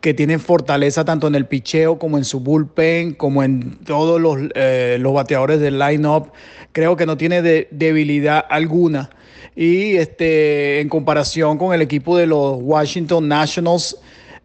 que 0.00 0.14
tienen 0.14 0.40
fortaleza 0.40 1.04
tanto 1.04 1.26
en 1.26 1.34
el 1.34 1.44
picheo 1.44 1.98
como 1.98 2.16
en 2.16 2.24
su 2.24 2.40
bullpen, 2.40 3.12
como 3.12 3.42
en 3.42 3.76
todos 3.84 4.18
los, 4.18 4.38
eh, 4.54 4.96
los 4.98 5.12
bateadores 5.12 5.60
del 5.60 5.78
line-up. 5.78 6.32
Creo 6.72 6.96
que 6.96 7.04
no 7.04 7.18
tiene 7.18 7.42
debilidad 7.70 8.46
alguna. 8.48 9.10
Y 9.54 9.96
este, 9.96 10.80
en 10.80 10.88
comparación 10.88 11.58
con 11.58 11.74
el 11.74 11.82
equipo 11.82 12.16
de 12.16 12.26
los 12.26 12.56
Washington 12.62 13.28
Nationals, 13.28 13.98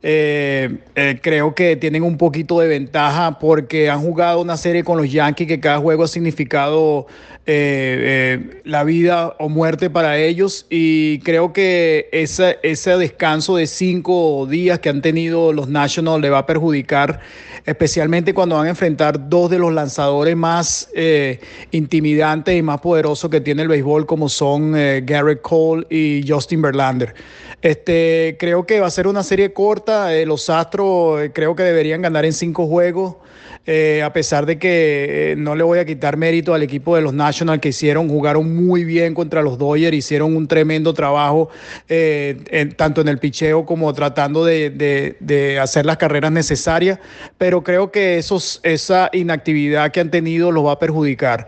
eh, 0.04 0.77
eh, 0.96 1.20
creo 1.22 1.56
que 1.56 1.75
tienen 1.75 2.04
un 2.04 2.18
poquito 2.18 2.60
de 2.60 2.68
ventaja 2.68 3.39
porque 3.39 3.89
han 3.89 4.01
jugado 4.01 4.42
una 4.42 4.56
serie 4.56 4.84
con 4.84 4.98
los 4.98 5.12
Yankees 5.12 5.48
que 5.48 5.60
cada 5.60 5.80
juego 5.80 6.04
ha 6.04 6.08
significado 6.08 7.08
eh, 7.48 8.62
la 8.66 8.84
vida 8.84 9.36
o 9.39 9.50
muerte 9.50 9.89
para 9.89 10.18
ellos 10.18 10.66
y 10.70 11.20
creo 11.20 11.54
que 11.54 12.10
ese, 12.12 12.60
ese 12.62 12.98
descanso 12.98 13.56
de 13.56 13.68
cinco 13.68 14.46
días 14.48 14.80
que 14.80 14.89
han 14.89 15.01
tenido 15.01 15.54
los 15.54 15.68
Nationals 15.68 16.22
le 16.22 16.30
va 16.30 16.39
a 16.39 16.46
perjudicar 16.46 17.20
especialmente 17.66 18.34
cuando 18.34 18.56
van 18.56 18.68
a 18.68 18.70
enfrentar 18.70 19.30
dos 19.30 19.50
de 19.50 19.60
los 19.60 19.74
lanzadores 19.74 20.36
más 20.38 20.89
intimidantes 21.72 22.58
y 22.58 22.62
más 22.62 22.80
poderosos 22.80 23.30
que 23.30 23.42
tiene 23.42 23.63
el 23.63 23.68
béisbol 23.68 24.06
como 24.06 24.30
son 24.30 24.72
Garrett 24.72 25.42
Cole 25.42 25.86
y 25.89 26.24
Justin 26.25 26.62
Verlander. 26.62 27.13
Este, 27.62 28.38
creo 28.39 28.66
que 28.66 28.80
va 28.80 28.88
a 28.88 28.92
ser 28.92 29.08
una 29.08 29.24
serie 29.24 29.51
corta. 29.51 30.16
Eh, 30.16 30.25
los 30.25 30.50
Astros 30.50 31.22
eh, 31.22 31.32
creo 31.34 31.56
que 31.56 31.63
deberían 31.63 32.01
ganar 32.01 32.25
en 32.25 32.34
cinco 32.34 32.68
juegos. 32.68 33.16
Eh, 33.70 34.02
a 34.02 34.14
pesar 34.14 34.46
de 34.46 34.58
que 34.58 35.36
no 35.38 35.54
le 35.54 35.64
voy 35.64 35.80
a 35.80 35.86
quitar 35.86 36.16
mérito 36.16 36.54
al 36.54 36.64
equipo 36.64 36.96
de 36.96 37.02
los 37.02 37.14
Nationals 37.14 37.60
que 37.60 37.70
hicieron, 37.70 38.08
jugaron 38.08 38.56
muy 38.66 38.86
bien 38.86 39.14
contra 39.14 39.42
los 39.42 39.58
Dodgers, 39.58 39.96
hicieron 39.96 40.36
un 40.38 40.48
tremendo 40.48 40.94
trabajo 40.94 41.50
tanto 42.78 43.02
en 43.02 43.08
el 43.10 43.20
picheo 43.20 43.66
como 43.66 43.94
tratando 43.94 44.46
de, 44.46 45.60
hacer 45.62 45.86
las 45.86 45.98
carreras 45.98 46.32
necesarias, 46.32 47.00
pero 47.38 47.62
creo 47.64 47.92
que 47.92 48.18
esos, 48.18 48.62
esa 48.64 49.10
inactividad 49.12 49.92
que 49.92 50.00
han 50.00 50.12
tenido 50.12 50.52
los 50.52 50.66
va 50.66 50.74
a 50.74 50.80
perjudicar. 50.80 51.48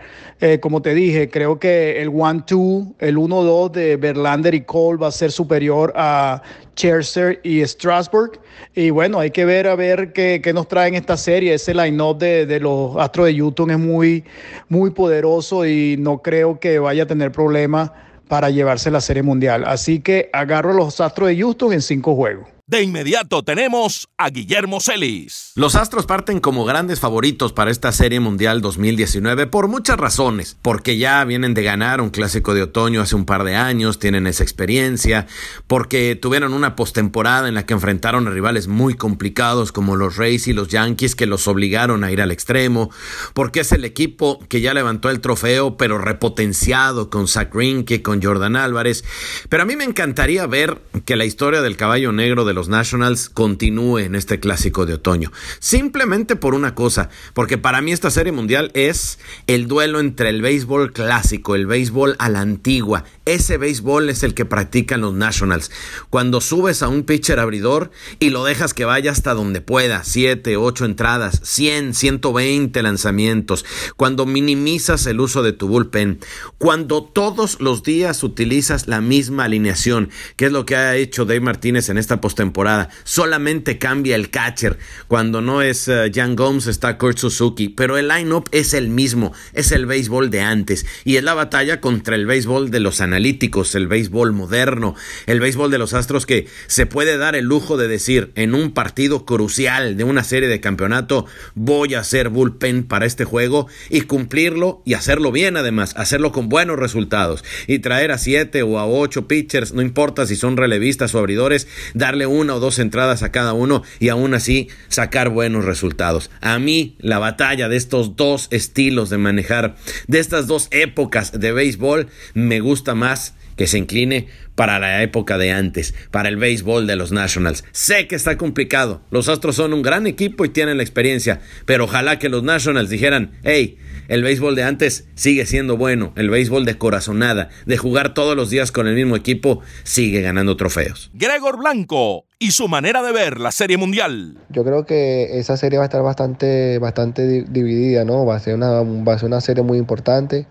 como 0.59 0.81
te 0.81 0.93
dije, 0.93 1.29
creo 1.29 1.57
que 1.57 2.01
el 2.01 2.09
1-2, 2.09 2.95
el 2.99 3.17
1-2 3.17 3.71
de 3.71 3.95
Verlander 3.95 4.53
y 4.53 4.61
Cole 4.61 4.99
va 4.99 5.07
a 5.07 5.11
ser 5.11 5.31
superior 5.31 5.93
a 5.95 6.41
Cherser 6.79 7.41
y 7.43 7.61
Strasburg. 7.65 8.39
Y 8.73 8.89
bueno, 8.89 9.19
hay 9.19 9.31
que 9.31 9.43
ver 9.43 9.67
a 9.67 9.75
ver 9.75 10.13
qué, 10.13 10.41
nos 10.53 10.67
traen 10.67 10.95
esta 10.95 11.17
serie. 11.17 11.53
Ese 11.53 11.73
de, 12.17 12.45
de, 12.45 12.59
los 12.59 12.95
Astros 12.97 13.27
de 13.27 13.37
Houston 13.37 13.71
es 13.71 13.79
muy, 13.79 14.23
muy 14.67 14.91
poderoso 14.91 15.65
y 15.65 15.97
no 15.99 16.21
creo 16.21 16.59
que 16.59 16.79
vaya 16.79 17.03
a 17.03 17.07
tener 17.07 17.31
problema 17.31 17.93
para 18.27 18.49
llevarse 18.49 18.91
la 18.91 19.01
serie 19.01 19.23
mundial. 19.23 19.63
Así 19.65 19.99
que 19.99 20.29
agarro 20.33 20.71
a 20.71 20.75
los 20.75 21.01
Astros 21.01 21.29
de 21.29 21.37
Houston 21.37 21.73
en 21.73 21.81
cinco 21.81 22.15
juegos. 22.15 22.47
De 22.69 22.83
inmediato 22.83 23.41
tenemos 23.41 24.09
a 24.15 24.29
Guillermo 24.29 24.79
Celis. 24.79 25.53
Los 25.55 25.73
Astros 25.73 26.05
parten 26.05 26.39
como 26.39 26.65
grandes 26.65 26.99
favoritos 26.99 27.51
para 27.51 27.71
esta 27.71 27.91
Serie 27.91 28.19
Mundial 28.19 28.61
2019 28.61 29.47
por 29.47 29.67
muchas 29.67 29.97
razones. 29.97 30.55
Porque 30.61 30.99
ya 30.99 31.25
vienen 31.25 31.55
de 31.55 31.63
ganar 31.63 31.99
un 31.99 32.11
clásico 32.11 32.53
de 32.53 32.61
otoño 32.61 33.01
hace 33.01 33.15
un 33.15 33.25
par 33.25 33.43
de 33.43 33.55
años, 33.55 33.97
tienen 33.97 34.27
esa 34.27 34.43
experiencia. 34.43 35.25
Porque 35.65 36.15
tuvieron 36.15 36.53
una 36.53 36.75
postemporada 36.75 37.47
en 37.47 37.55
la 37.55 37.65
que 37.65 37.73
enfrentaron 37.73 38.27
a 38.27 38.29
rivales 38.29 38.67
muy 38.67 38.93
complicados 38.93 39.71
como 39.71 39.95
los 39.95 40.17
Rays 40.17 40.47
y 40.47 40.53
los 40.53 40.67
Yankees 40.67 41.15
que 41.15 41.25
los 41.25 41.47
obligaron 41.47 42.03
a 42.03 42.11
ir 42.11 42.21
al 42.21 42.29
extremo. 42.29 42.91
Porque 43.33 43.61
es 43.61 43.71
el 43.71 43.83
equipo 43.83 44.45
que 44.47 44.61
ya 44.61 44.75
levantó 44.75 45.09
el 45.09 45.21
trofeo 45.21 45.75
pero 45.75 45.97
repotenciado 45.97 47.09
con 47.09 47.27
Zach 47.27 47.51
Greinke, 47.51 48.03
con 48.03 48.21
Jordan 48.21 48.55
Álvarez. 48.55 49.03
Pero 49.49 49.63
a 49.63 49.65
mí 49.65 49.75
me 49.75 49.85
encantaría 49.85 50.45
ver 50.45 50.83
que 51.05 51.15
la 51.15 51.25
historia 51.25 51.63
del 51.63 51.75
caballo 51.75 52.11
negro 52.11 52.45
de 52.45 52.58
los 52.59 52.67
Nationals 52.67 53.29
continúe 53.29 53.99
en 53.99 54.15
este 54.15 54.41
clásico 54.41 54.85
de 54.85 54.95
otoño. 54.95 55.31
Simplemente 55.59 56.35
por 56.35 56.53
una 56.53 56.75
cosa, 56.75 57.09
porque 57.33 57.57
para 57.57 57.79
mí 57.81 57.93
esta 57.93 58.11
serie 58.11 58.33
mundial 58.33 58.69
es 58.73 59.17
el 59.47 59.69
duelo 59.69 60.01
entre 60.01 60.27
el 60.27 60.41
béisbol 60.41 60.91
clásico, 60.91 61.55
el 61.55 61.67
béisbol 61.67 62.17
a 62.19 62.27
la 62.27 62.41
antigua. 62.41 63.05
Ese 63.29 63.57
béisbol 63.57 64.09
es 64.09 64.23
el 64.23 64.33
que 64.33 64.45
practican 64.45 65.01
los 65.01 65.13
Nationals. 65.13 65.69
Cuando 66.09 66.41
subes 66.41 66.81
a 66.81 66.87
un 66.87 67.03
pitcher 67.03 67.39
abridor 67.39 67.91
y 68.19 68.31
lo 68.31 68.43
dejas 68.43 68.73
que 68.73 68.85
vaya 68.85 69.11
hasta 69.11 69.35
donde 69.35 69.61
pueda, 69.61 70.03
7, 70.03 70.57
8 70.57 70.85
entradas, 70.85 71.39
100, 71.43 71.93
120 71.93 72.81
lanzamientos, 72.81 73.65
cuando 73.95 74.25
minimizas 74.25 75.05
el 75.05 75.19
uso 75.19 75.43
de 75.43 75.53
tu 75.53 75.67
bullpen, 75.67 76.19
cuando 76.57 77.03
todos 77.03 77.61
los 77.61 77.83
días 77.83 78.23
utilizas 78.23 78.87
la 78.87 78.99
misma 78.99 79.45
alineación, 79.45 80.09
que 80.35 80.47
es 80.47 80.51
lo 80.51 80.65
que 80.65 80.75
ha 80.75 80.95
hecho 80.95 81.25
Dave 81.25 81.41
Martínez 81.41 81.89
en 81.89 81.99
esta 81.99 82.19
postemporada 82.19 82.39
temporada. 82.39 82.89
Solamente 83.03 83.77
cambia 83.77 84.15
el 84.15 84.29
catcher. 84.29 84.79
Cuando 85.07 85.41
no 85.41 85.61
es 85.61 85.89
uh, 85.89 86.09
Jan 86.11 86.37
Gomes 86.37 86.67
está 86.67 86.97
Kurt 86.97 87.17
Suzuki, 87.17 87.67
pero 87.67 87.97
el 87.97 88.07
lineup 88.07 88.47
es 88.51 88.73
el 88.73 88.89
mismo, 88.89 89.33
es 89.53 89.73
el 89.73 89.85
béisbol 89.85 90.29
de 90.29 90.39
antes 90.39 90.85
y 91.03 91.17
es 91.17 91.23
la 91.23 91.33
batalla 91.33 91.81
contra 91.81 92.15
el 92.15 92.25
béisbol 92.25 92.71
de 92.71 92.79
los 92.79 93.01
el 93.19 93.87
béisbol 93.87 94.31
moderno, 94.33 94.95
el 95.27 95.39
béisbol 95.39 95.69
de 95.69 95.77
los 95.77 95.93
Astros 95.93 96.25
que 96.25 96.47
se 96.65 96.87
puede 96.87 97.17
dar 97.17 97.35
el 97.35 97.45
lujo 97.45 97.77
de 97.77 97.87
decir 97.87 98.31
en 98.35 98.55
un 98.55 98.71
partido 98.71 99.25
crucial 99.25 99.95
de 99.95 100.03
una 100.03 100.23
serie 100.23 100.49
de 100.49 100.59
campeonato 100.59 101.25
voy 101.53 101.93
a 101.93 101.99
hacer 101.99 102.29
bullpen 102.29 102.83
para 102.83 103.05
este 103.05 103.25
juego 103.25 103.67
y 103.89 104.01
cumplirlo 104.01 104.81
y 104.85 104.95
hacerlo 104.95 105.31
bien 105.31 105.55
además, 105.55 105.93
hacerlo 105.97 106.31
con 106.31 106.49
buenos 106.49 106.79
resultados 106.79 107.43
y 107.67 107.79
traer 107.79 108.11
a 108.11 108.17
siete 108.17 108.63
o 108.63 108.79
a 108.79 108.87
ocho 108.87 109.27
pitchers, 109.27 109.73
no 109.73 109.83
importa 109.83 110.25
si 110.25 110.35
son 110.35 110.57
relevistas 110.57 111.13
o 111.13 111.19
abridores, 111.19 111.67
darle 111.93 112.25
un 112.25 112.39
una 112.39 112.55
o 112.55 112.59
dos 112.59 112.79
entradas 112.79 113.21
a 113.21 113.31
cada 113.31 113.53
uno 113.53 113.83
y 113.99 114.09
aún 114.09 114.33
así 114.33 114.69
sacar 114.87 115.29
buenos 115.29 115.65
resultados. 115.65 116.31
A 116.41 116.57
mí 116.57 116.95
la 116.99 117.19
batalla 117.19 117.67
de 117.69 117.75
estos 117.75 118.15
dos 118.15 118.47
estilos 118.51 119.09
de 119.09 119.17
manejar, 119.17 119.75
de 120.07 120.19
estas 120.19 120.47
dos 120.47 120.69
épocas 120.71 121.37
de 121.37 121.51
béisbol, 121.51 122.07
me 122.33 122.61
gusta 122.61 122.95
más 122.99 123.33
que 123.59 123.67
se 123.67 123.77
incline 123.77 124.27
para 124.55 124.79
la 124.79 125.03
época 125.03 125.37
de 125.37 125.51
antes, 125.51 125.93
para 126.11 126.29
el 126.29 126.37
béisbol 126.37 126.87
de 126.87 126.95
los 126.95 127.11
Nationals. 127.11 127.65
Sé 127.73 128.07
que 128.07 128.15
está 128.15 128.37
complicado, 128.37 129.01
los 129.11 129.27
Astros 129.27 129.57
son 129.57 129.73
un 129.73 129.81
gran 129.81 130.07
equipo 130.07 130.45
y 130.45 130.49
tienen 130.49 130.77
la 130.77 130.83
experiencia, 130.83 131.41
pero 131.65 131.83
ojalá 131.83 132.19
que 132.19 132.29
los 132.29 132.41
Nationals 132.41 132.89
dijeran, 132.89 133.31
hey, 133.43 133.77
el 134.07 134.23
béisbol 134.23 134.55
de 134.55 134.63
antes 134.63 135.07
sigue 135.15 135.45
siendo 135.45 135.75
bueno, 135.75 136.13
el 136.15 136.29
béisbol 136.29 136.63
de 136.63 136.77
corazonada, 136.77 137.49
de 137.65 137.77
jugar 137.77 138.13
todos 138.13 138.35
los 138.35 138.49
días 138.49 138.71
con 138.71 138.87
el 138.87 138.95
mismo 138.95 139.17
equipo, 139.17 139.59
sigue 139.83 140.21
ganando 140.21 140.55
trofeos. 140.55 141.11
Gregor 141.13 141.57
Blanco 141.57 142.25
y 142.39 142.51
su 142.51 142.69
manera 142.69 143.03
de 143.03 143.11
ver 143.11 143.41
la 143.41 143.51
Serie 143.51 143.75
Mundial. 143.75 144.37
Yo 144.49 144.63
creo 144.63 144.85
que 144.85 145.37
esa 145.37 145.57
serie 145.57 145.77
va 145.77 145.83
a 145.83 145.87
estar 145.87 146.01
bastante, 146.01 146.79
bastante 146.79 147.43
dividida, 147.43 148.05
¿no? 148.05 148.25
Va 148.25 148.37
a 148.37 148.39
ser 148.39 148.55
una, 148.55 148.81
va 148.81 149.13
a 149.13 149.19
ser 149.19 149.27
una 149.27 149.41
serie 149.41 149.63
muy 149.63 149.77
importante. 149.77 150.47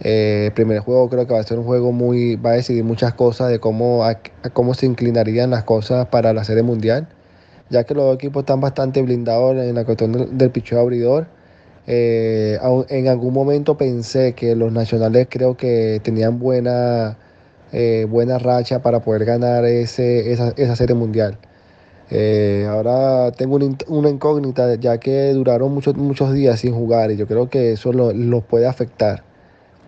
Eh, 0.00 0.46
el 0.46 0.52
primer 0.52 0.80
juego 0.80 1.08
creo 1.08 1.26
que 1.26 1.34
va 1.34 1.40
a 1.40 1.44
ser 1.44 1.58
un 1.58 1.64
juego 1.64 1.92
muy, 1.92 2.36
va 2.36 2.50
a 2.50 2.54
decidir 2.54 2.84
muchas 2.84 3.14
cosas 3.14 3.50
de 3.50 3.60
cómo, 3.60 4.02
cómo 4.52 4.74
se 4.74 4.86
inclinarían 4.86 5.50
las 5.50 5.64
cosas 5.64 6.06
para 6.06 6.32
la 6.32 6.44
Serie 6.44 6.62
Mundial, 6.62 7.08
ya 7.70 7.84
que 7.84 7.94
los 7.94 8.04
dos 8.04 8.16
equipos 8.16 8.42
están 8.42 8.60
bastante 8.60 9.02
blindados 9.02 9.56
en 9.56 9.74
la 9.74 9.84
cuestión 9.84 10.12
del, 10.12 10.36
del 10.38 10.78
abridor 10.78 11.26
eh, 11.86 12.58
en 12.88 13.08
algún 13.08 13.34
momento 13.34 13.76
pensé 13.76 14.32
que 14.34 14.56
los 14.56 14.72
nacionales 14.72 15.26
creo 15.30 15.56
que 15.56 16.00
tenían 16.02 16.38
buena, 16.38 17.18
eh, 17.72 18.06
buena 18.08 18.38
racha 18.38 18.80
para 18.82 19.00
poder 19.00 19.24
ganar 19.24 19.64
ese, 19.64 20.32
esa, 20.32 20.76
serie 20.76 20.94
mundial. 20.94 21.38
Eh, 22.10 22.66
ahora 22.68 23.32
tengo 23.32 23.56
una, 23.88 24.08
incógnita 24.10 24.74
ya 24.76 24.98
que 24.98 25.32
duraron 25.32 25.72
muchos, 25.72 25.96
muchos 25.96 26.32
días 26.32 26.60
sin 26.60 26.74
jugar 26.74 27.10
y 27.10 27.16
yo 27.16 27.26
creo 27.26 27.48
que 27.50 27.72
eso 27.72 27.92
los 27.92 28.44
puede 28.44 28.66
afectar. 28.66 29.24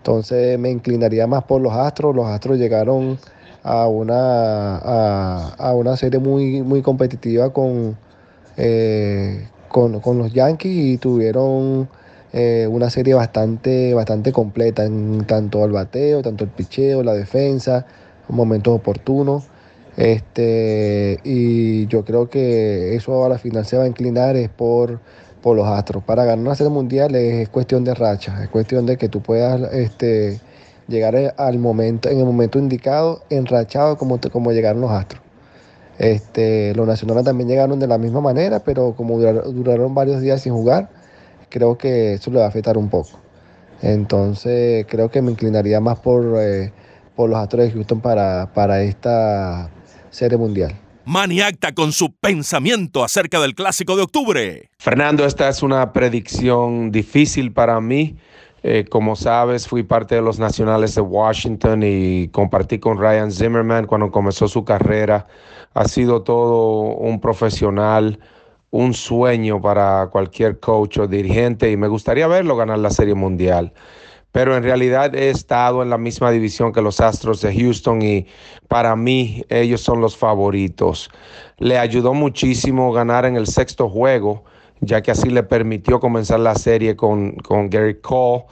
Entonces 0.07 0.57
me 0.57 0.71
inclinaría 0.71 1.27
más 1.27 1.43
por 1.43 1.59
los 1.59 1.73
Astros. 1.73 2.15
Los 2.15 2.27
Astros 2.27 2.57
llegaron 2.57 3.19
a 3.61 3.87
una, 3.87 4.77
a, 4.77 5.73
una 5.75 5.97
serie 5.97 6.17
muy, 6.17 6.61
muy 6.61 6.81
competitiva 6.81 7.51
con, 7.51 7.97
con, 9.67 10.17
los 10.17 10.31
Yankees 10.31 10.93
y 10.93 10.97
tuvieron 10.97 11.89
eh, 12.31 12.69
una 12.71 12.89
serie 12.89 13.15
bastante, 13.15 13.93
bastante 13.93 14.31
completa 14.31 14.85
en 14.85 15.25
tanto 15.25 15.65
el 15.65 15.73
bateo, 15.73 16.21
tanto 16.21 16.45
el 16.45 16.51
picheo, 16.51 17.03
la 17.03 17.13
defensa, 17.13 17.85
momentos 18.29 18.75
oportunos. 18.75 19.43
Este, 19.97 21.19
y 21.25 21.85
yo 21.87 22.05
creo 22.05 22.29
que 22.29 22.95
eso 22.95 23.25
a 23.25 23.29
la 23.29 23.39
final 23.39 23.65
se 23.65 23.77
va 23.77 23.83
a 23.83 23.87
inclinar 23.87 24.37
es 24.37 24.47
por, 24.47 25.01
los 25.55 25.67
Astros. 25.67 26.03
Para 26.03 26.25
ganar 26.25 26.45
una 26.45 26.55
serie 26.55 26.71
mundial 26.71 27.15
es, 27.15 27.49
cuestión 27.49 27.83
de 27.83 27.93
racha, 27.93 28.43
es 28.43 28.49
cuestión 28.49 28.85
de 28.85 28.97
que 28.97 29.09
tú 29.09 29.21
puedas 29.21 29.73
este, 29.73 30.39
llegar 30.87 31.33
al 31.37 31.59
momento, 31.59 32.09
en 32.09 32.19
el 32.19 32.25
momento 32.25 32.59
indicado, 32.59 33.21
enrachado 33.29 33.97
como, 33.97 34.19
como 34.31 34.51
llegaron 34.51 34.81
los 34.81 34.91
Astros. 34.91 35.21
Este, 35.99 36.75
los 36.75 36.87
nacionales 36.87 37.23
también 37.23 37.49
llegaron 37.49 37.79
de 37.79 37.87
la 37.87 37.97
misma 37.97 38.21
manera, 38.21 38.59
pero 38.59 38.93
como 38.95 39.19
duraron, 39.19 39.95
varios 39.95 40.21
días 40.21 40.41
sin 40.41 40.53
jugar, 40.53 40.89
creo 41.49 41.77
que 41.77 42.13
eso 42.13 42.29
le 42.31 42.39
va 42.39 42.45
a 42.45 42.49
afectar 42.49 42.77
un 42.77 42.89
poco. 42.89 43.19
Entonces 43.81 44.85
creo 44.89 45.09
que 45.09 45.21
me 45.21 45.31
inclinaría 45.31 45.79
más 45.79 45.99
por, 45.99 46.39
eh, 46.39 46.71
por 47.15 47.29
los 47.29 47.39
Astros 47.39 47.65
de 47.65 47.71
Houston 47.71 48.01
para, 48.01 48.51
para 48.53 48.81
esta 48.81 49.69
serie 50.11 50.37
mundial. 50.37 50.86
Maniacta 51.07 51.73
con 51.73 51.93
su 51.93 52.13
pensamiento 52.17 53.01
acerca 53.01 53.39
del 53.39 53.55
clásico 53.55 53.95
de 53.95 54.01
octubre. 54.01 54.69
Fernando, 54.77 55.25
esta 55.25 55.47
es 55.47 55.63
una 55.63 55.93
predicción 55.93 56.91
difícil 56.91 57.53
para 57.53 57.79
mí. 57.79 58.17
Eh, 58.61 58.83
como 58.89 59.15
sabes, 59.15 59.69
fui 59.69 59.83
parte 59.83 60.15
de 60.15 60.21
los 60.21 60.37
Nacionales 60.37 60.95
de 60.95 61.01
Washington 61.01 61.81
y 61.81 62.27
compartí 62.27 62.79
con 62.79 62.99
Ryan 62.99 63.31
Zimmerman 63.31 63.87
cuando 63.87 64.11
comenzó 64.11 64.49
su 64.49 64.65
carrera. 64.65 65.27
Ha 65.73 65.87
sido 65.87 66.23
todo 66.23 66.97
un 66.97 67.21
profesional, 67.21 68.19
un 68.69 68.93
sueño 68.93 69.61
para 69.61 70.07
cualquier 70.07 70.59
coach 70.59 70.97
o 70.97 71.07
dirigente 71.07 71.71
y 71.71 71.77
me 71.77 71.87
gustaría 71.87 72.27
verlo 72.27 72.57
ganar 72.57 72.79
la 72.79 72.89
Serie 72.89 73.15
Mundial 73.15 73.71
pero 74.37 74.55
en 74.55 74.61
realidad 74.61 75.15
he 75.15 75.31
estado 75.31 75.81
en 75.81 75.89
la 75.89 75.97
misma 75.97 76.29
división 76.29 76.71
que 76.71 76.79
los 76.79 77.01
Astros 77.01 77.41
de 77.41 77.59
Houston 77.59 78.03
y 78.03 78.27
para 78.67 78.95
mí 78.95 79.43
ellos 79.49 79.81
son 79.81 79.99
los 79.99 80.15
favoritos. 80.15 81.09
Le 81.57 81.79
ayudó 81.79 82.13
muchísimo 82.13 82.93
ganar 82.93 83.25
en 83.25 83.35
el 83.35 83.47
sexto 83.47 83.89
juego, 83.89 84.43
ya 84.79 85.01
que 85.01 85.09
así 85.09 85.31
le 85.31 85.41
permitió 85.41 85.99
comenzar 85.99 86.39
la 86.39 86.53
serie 86.53 86.95
con, 86.95 87.31
con 87.37 87.71
Gary 87.71 87.99
Cole 87.99 88.43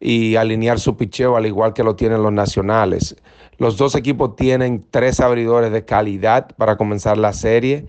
y 0.00 0.36
alinear 0.36 0.80
su 0.80 0.96
picheo 0.96 1.36
al 1.36 1.44
igual 1.44 1.74
que 1.74 1.84
lo 1.84 1.94
tienen 1.94 2.22
los 2.22 2.32
nacionales. 2.32 3.14
Los 3.58 3.76
dos 3.76 3.94
equipos 3.96 4.36
tienen 4.36 4.86
tres 4.90 5.20
abridores 5.20 5.70
de 5.72 5.84
calidad 5.84 6.52
para 6.56 6.78
comenzar 6.78 7.18
la 7.18 7.34
serie. 7.34 7.86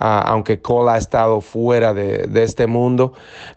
Aunque 0.00 0.62
Cole 0.62 0.92
ha 0.92 0.96
estado 0.96 1.40
fuera 1.40 1.92
de, 1.92 2.28
de, 2.28 2.44
este 2.44 2.68
mundo, 2.68 3.14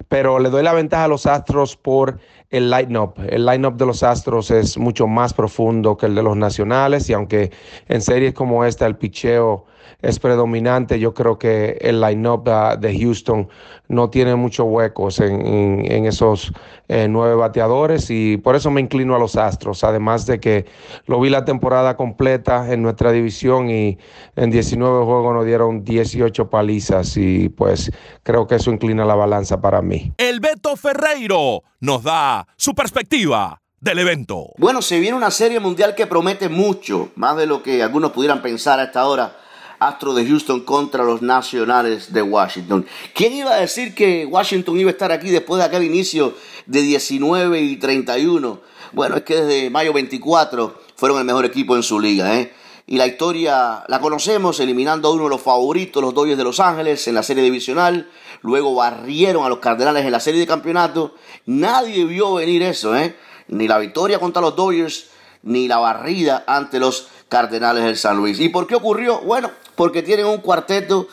pero 0.09 0.39
le 0.39 0.50
doy 0.50 0.63
la 0.63 0.73
ventaja 0.73 1.03
a 1.03 1.07
los 1.07 1.27
Astros 1.27 1.77
por 1.77 2.17
el 2.51 2.70
line-up. 2.70 3.13
El 3.27 3.46
line-up 3.46 3.77
de 3.77 3.86
los 3.86 4.03
Astros 4.03 4.51
es 4.51 4.77
mucho 4.77 5.08
más 5.08 5.34
profundo 5.34 5.98
que 5.98 6.05
el 6.05 6.15
de 6.15 6.22
los 6.22 6.36
nacionales 6.36 7.10
y 7.10 7.13
aunque 7.13 7.51
en 7.88 8.01
series 8.01 8.34
como 8.34 8.65
esta 8.65 8.86
el 8.86 8.98
picheo 8.98 9.65
es 10.01 10.19
predominante, 10.19 11.00
yo 11.00 11.13
creo 11.13 11.38
que 11.38 11.77
el 11.81 12.01
line-up 12.01 12.43
de 12.79 13.00
Houston 13.00 13.50
no 13.88 14.10
tiene 14.10 14.36
muchos 14.36 14.65
huecos 14.69 15.19
en, 15.19 15.91
en, 15.91 16.05
esos 16.05 16.53
eh, 16.88 17.07
nueve 17.10 17.36
bateadores 17.36 18.10
y 18.10 18.38
por 18.38 18.55
eso 18.55 18.71
me 18.71 18.79
inclino 18.79 19.15
a 19.15 19.19
los 19.19 19.36
Astros, 19.36 19.83
además 19.83 20.25
de 20.25 20.39
que 20.39 20.65
lo 21.07 21.19
vi 21.19 21.29
la 21.29 21.43
temporada 21.43 21.98
completa 21.98 22.71
en 22.71 22.81
nuestra 22.81 23.12
división 23.12 23.69
y 23.69 23.98
en 24.36 24.50
19 24.50 25.03
juegos 25.05 25.33
nos 25.33 25.45
dieron 25.45 25.83
18 25.83 26.50
palizas 26.50 27.17
y 27.17 27.50
pues 27.50 27.91
creo 28.24 28.48
que 28.48 28.55
eso 28.55 28.71
inclina 28.71 29.03
la 29.03 29.15
balanza 29.15 29.60
para 29.60 29.81
mí. 29.81 30.13
El 30.17 30.39
Beto 30.39 30.77
Ferreiro 30.77 31.63
nos 31.81 32.03
da 32.03 32.48
su 32.55 32.74
perspectiva 32.74 33.62
del 33.81 34.00
evento. 34.00 34.53
Bueno, 34.57 34.81
se 34.81 35.00
viene 35.00 35.17
una 35.17 35.31
serie 35.31 35.60
mundial 35.60 35.95
que 35.95 36.07
promete 36.07 36.48
mucho, 36.48 37.10
más 37.15 37.36
de 37.36 37.48
lo 37.48 37.62
que 37.63 37.83
algunos 37.83 38.12
pudieran 38.12 38.41
pensar 38.41 38.79
a 38.79 38.83
esta 38.83 39.05
hora. 39.05 39.36
Astro 39.81 40.13
de 40.13 40.27
Houston 40.27 40.61
contra 40.61 41.03
los 41.03 41.23
Nacionales 41.23 42.13
de 42.13 42.21
Washington. 42.21 42.85
¿Quién 43.15 43.33
iba 43.33 43.55
a 43.55 43.61
decir 43.61 43.95
que 43.95 44.27
Washington 44.27 44.79
iba 44.79 44.91
a 44.91 44.93
estar 44.93 45.11
aquí 45.11 45.29
después 45.29 45.57
de 45.57 45.65
aquel 45.65 45.83
inicio 45.83 46.35
de 46.67 46.83
19 46.83 47.59
y 47.59 47.77
31? 47.77 48.61
Bueno, 48.91 49.15
es 49.15 49.23
que 49.23 49.41
desde 49.41 49.71
mayo 49.71 49.91
24 49.91 50.81
fueron 50.95 51.17
el 51.17 51.25
mejor 51.25 51.45
equipo 51.45 51.75
en 51.75 51.81
su 51.81 52.00
liga, 52.00 52.38
¿eh? 52.39 52.53
Y 52.85 52.97
la 52.97 53.07
historia 53.07 53.83
la 53.88 54.00
conocemos, 54.00 54.59
eliminando 54.59 55.07
a 55.07 55.13
uno 55.13 55.23
de 55.23 55.29
los 55.31 55.41
favoritos, 55.41 56.03
los 56.03 56.13
Dodgers 56.13 56.38
de 56.38 56.43
Los 56.43 56.59
Ángeles, 56.59 57.07
en 57.07 57.15
la 57.15 57.23
serie 57.23 57.41
divisional. 57.41 58.07
Luego 58.43 58.75
barrieron 58.75 59.45
a 59.45 59.50
los 59.50 59.57
Cardenales 59.57 60.05
en 60.05 60.11
la 60.11 60.19
serie 60.19 60.41
de 60.41 60.47
campeonato. 60.47 61.15
Nadie 61.47 62.05
vio 62.05 62.35
venir 62.35 62.61
eso, 62.61 62.95
¿eh? 62.95 63.15
Ni 63.47 63.67
la 63.67 63.79
victoria 63.79 64.19
contra 64.19 64.43
los 64.43 64.55
Dodgers, 64.55 65.07
ni 65.41 65.67
la 65.67 65.79
barrida 65.79 66.43
ante 66.45 66.79
los 66.79 67.07
Cardenales 67.29 67.83
del 67.83 67.97
San 67.97 68.17
Luis. 68.17 68.39
¿Y 68.39 68.50
por 68.50 68.67
qué 68.67 68.75
ocurrió? 68.75 69.21
Bueno, 69.21 69.50
porque 69.75 70.04
tienen 70.04 70.25
un 70.25 70.38
cuarteto 70.38 71.08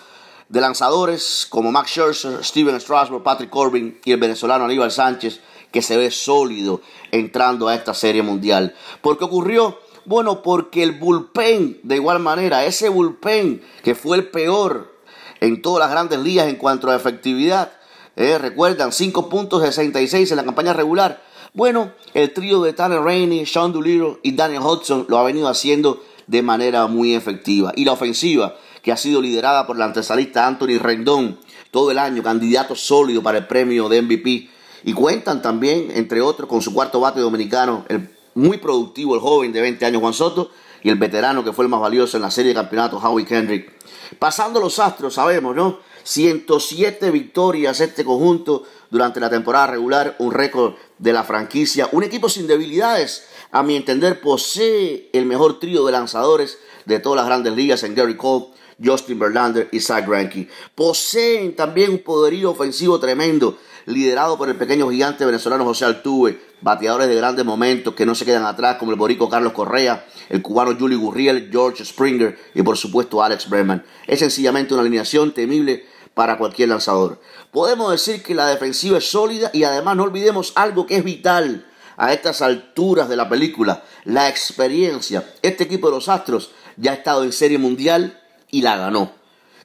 de 0.49 0.61
lanzadores 0.61 1.47
como 1.49 1.71
Max 1.71 1.91
Scherzer, 1.91 2.45
Steven 2.45 2.81
Strasburg, 2.81 3.23
Patrick 3.23 3.51
Corbin 3.51 4.01
y 4.05 4.13
el 4.13 4.21
venezolano 4.21 4.65
Aníbal 4.65 4.91
Sánchez, 4.91 5.41
que 5.71 5.83
se 5.83 5.97
ve 5.97 6.11
sólido 6.11 6.81
entrando 7.11 7.69
a 7.69 7.75
esta 7.75 7.93
serie 7.93 8.23
mundial. 8.23 8.75
¿Por 9.03 9.19
qué 9.19 9.25
ocurrió? 9.25 9.79
Bueno, 10.07 10.43
porque 10.43 10.83
el 10.83 10.93
bullpen, 10.93 11.81
de 11.83 11.97
igual 11.97 12.19
manera, 12.21 12.65
ese 12.65 12.89
bullpen 12.89 13.63
que 13.83 13.95
fue 13.95 14.17
el 14.17 14.29
peor 14.29 14.95
en 15.41 15.61
todas 15.61 15.81
las 15.81 15.91
grandes 15.91 16.19
ligas 16.21 16.49
en 16.49 16.57
cuanto 16.57 16.91
a 16.91 16.97
efectividad, 16.97 17.73
eh, 18.17 18.39
recuerdan, 18.39 18.91
5 18.91 19.29
puntos 19.29 19.63
66 19.63 20.31
en 20.31 20.37
la 20.39 20.45
campaña 20.45 20.73
regular. 20.73 21.23
Bueno, 21.53 21.93
el 22.15 22.33
trío 22.33 22.63
de 22.63 22.73
Tanner 22.73 23.01
Rainey, 23.01 23.47
Sean 23.47 23.73
Doolittle 23.73 24.19
y 24.23 24.33
Daniel 24.33 24.63
Hudson 24.63 25.07
lo 25.09 25.19
ha 25.19 25.23
venido 25.23 25.49
haciendo 25.49 26.03
de 26.29 26.43
manera 26.43 26.87
muy 26.87 27.15
efectiva. 27.15 27.73
Y 27.75 27.85
la 27.85 27.93
ofensiva, 27.93 28.55
que 28.83 28.93
ha 28.93 28.97
sido 28.97 29.21
liderada 29.21 29.67
por 29.67 29.77
el 29.77 29.83
antesalista 29.83 30.47
Anthony 30.47 30.79
Rendón 30.79 31.39
todo 31.71 31.91
el 31.91 31.99
año, 31.99 32.23
candidato 32.23 32.77
sólido 32.77 33.23
para 33.23 33.39
el 33.39 33.47
premio 33.47 33.89
de 33.89 34.01
MVP. 34.01 34.49
Y 34.85 34.93
cuentan 34.93 35.43
también, 35.43 35.91
entre 35.95 36.21
otros, 36.21 36.49
con 36.49 36.63
su 36.63 36.73
cuarto 36.73 37.01
bate 37.01 37.21
dominicano, 37.21 37.85
el 37.89 38.09
muy 38.35 38.59
productivo, 38.59 39.15
el 39.15 39.21
joven 39.21 39.53
de 39.53 39.61
20 39.61 39.85
años 39.85 40.01
Juan 40.01 40.15
Soto, 40.15 40.51
y 40.83 40.91
el 40.91 40.97
veterano 40.97 41.43
que 41.43 41.53
fue 41.53 41.65
el 41.65 41.69
más 41.69 41.81
valioso 41.81 42.17
en 42.17 42.23
la 42.23 42.31
serie 42.31 42.51
de 42.51 42.55
campeonatos, 42.55 43.03
Howie 43.03 43.27
Kendrick. 43.27 43.73
Pasando 44.19 44.61
los 44.61 44.79
astros, 44.79 45.15
sabemos, 45.15 45.57
¿no? 45.57 45.81
107 46.05 47.11
victorias 47.11 47.81
este 47.81 48.05
conjunto 48.05 48.63
durante 48.91 49.21
la 49.21 49.31
temporada 49.31 49.69
regular, 49.69 50.17
un 50.19 50.33
récord 50.33 50.75
de 50.99 51.13
la 51.13 51.25
franquicia. 51.25 51.89
Un 51.93 52.05
equipo 52.05 52.29
sin 52.29 52.47
debilidades, 52.47 53.27
a 53.51 53.63
mi 53.63 53.77
entender, 53.77 54.21
posee 54.21 55.11
el 55.13 55.27
mejor 55.27 55.59
trío 55.59 55.85
de 55.85 55.93
lanzadores 55.93 56.59
de 56.85 56.99
todas 56.99 57.17
las 57.17 57.27
grandes 57.27 57.55
ligas 57.55 57.83
en 57.83 57.95
Gary 57.95 58.17
Cole, 58.17 58.47
Justin 58.83 59.19
Verlander 59.19 59.69
y 59.73 59.81
Zach 59.81 60.07
Greinke. 60.07 60.49
Poseen 60.75 61.57
también 61.57 61.91
un 61.91 61.99
poderío 61.99 62.51
ofensivo 62.51 62.99
tremendo, 63.01 63.59
liderado 63.87 64.39
por 64.39 64.49
el 64.49 64.57
pequeño 64.57 64.89
gigante 64.91 65.25
venezolano 65.25 65.65
José 65.65 65.85
Altuve, 65.85 66.41
bateadores 66.61 67.09
de 67.09 67.15
grandes 67.15 67.45
momentos 67.45 67.95
que 67.95 68.07
no 68.07 68.15
se 68.15 68.25
quedan 68.25 68.45
atrás, 68.45 68.77
como 68.77 68.93
el 68.93 68.99
borico 68.99 69.29
Carlos 69.29 69.53
Correa, 69.53 70.07
el 70.29 70.43
cubano 70.43 70.77
Julio 70.79 70.99
Gurriel, 70.99 71.49
George 71.51 71.85
Springer 71.85 72.39
y 72.55 72.63
por 72.63 72.77
supuesto 72.77 73.23
Alex 73.23 73.49
Breman. 73.49 73.85
Es 74.07 74.21
sencillamente 74.21 74.75
una 74.75 74.83
alineación 74.83 75.33
temible 75.33 75.87
para 76.19 76.37
cualquier 76.37 76.71
lanzador. 76.71 77.21
Podemos 77.53 77.93
decir 77.93 78.25
que 78.25 78.35
la 78.35 78.49
defensiva 78.49 78.99
es 78.99 79.09
sólida 79.09 79.53
y 79.55 79.63
además 79.63 79.95
no 79.95 80.03
olvidemos 80.03 80.51
algo 80.57 80.85
que 80.85 80.97
es 80.97 81.05
vital 81.05 81.65
a 81.97 82.13
estas 82.13 82.43
alturas 82.43 83.09
de 83.09 83.15
la 83.15 83.29
película, 83.29 83.85
la 84.03 84.29
experiencia. 84.29 85.33
Este 85.43 85.63
equipo 85.63 85.87
de 85.87 85.95
los 85.95 86.09
Astros 86.09 86.51
ya 86.77 86.91
ha 86.91 86.95
estado 86.95 87.23
en 87.23 87.31
Serie 87.31 87.59
Mundial 87.59 88.21
y 88.51 88.63
la 88.63 88.77
ganó. 88.77 89.13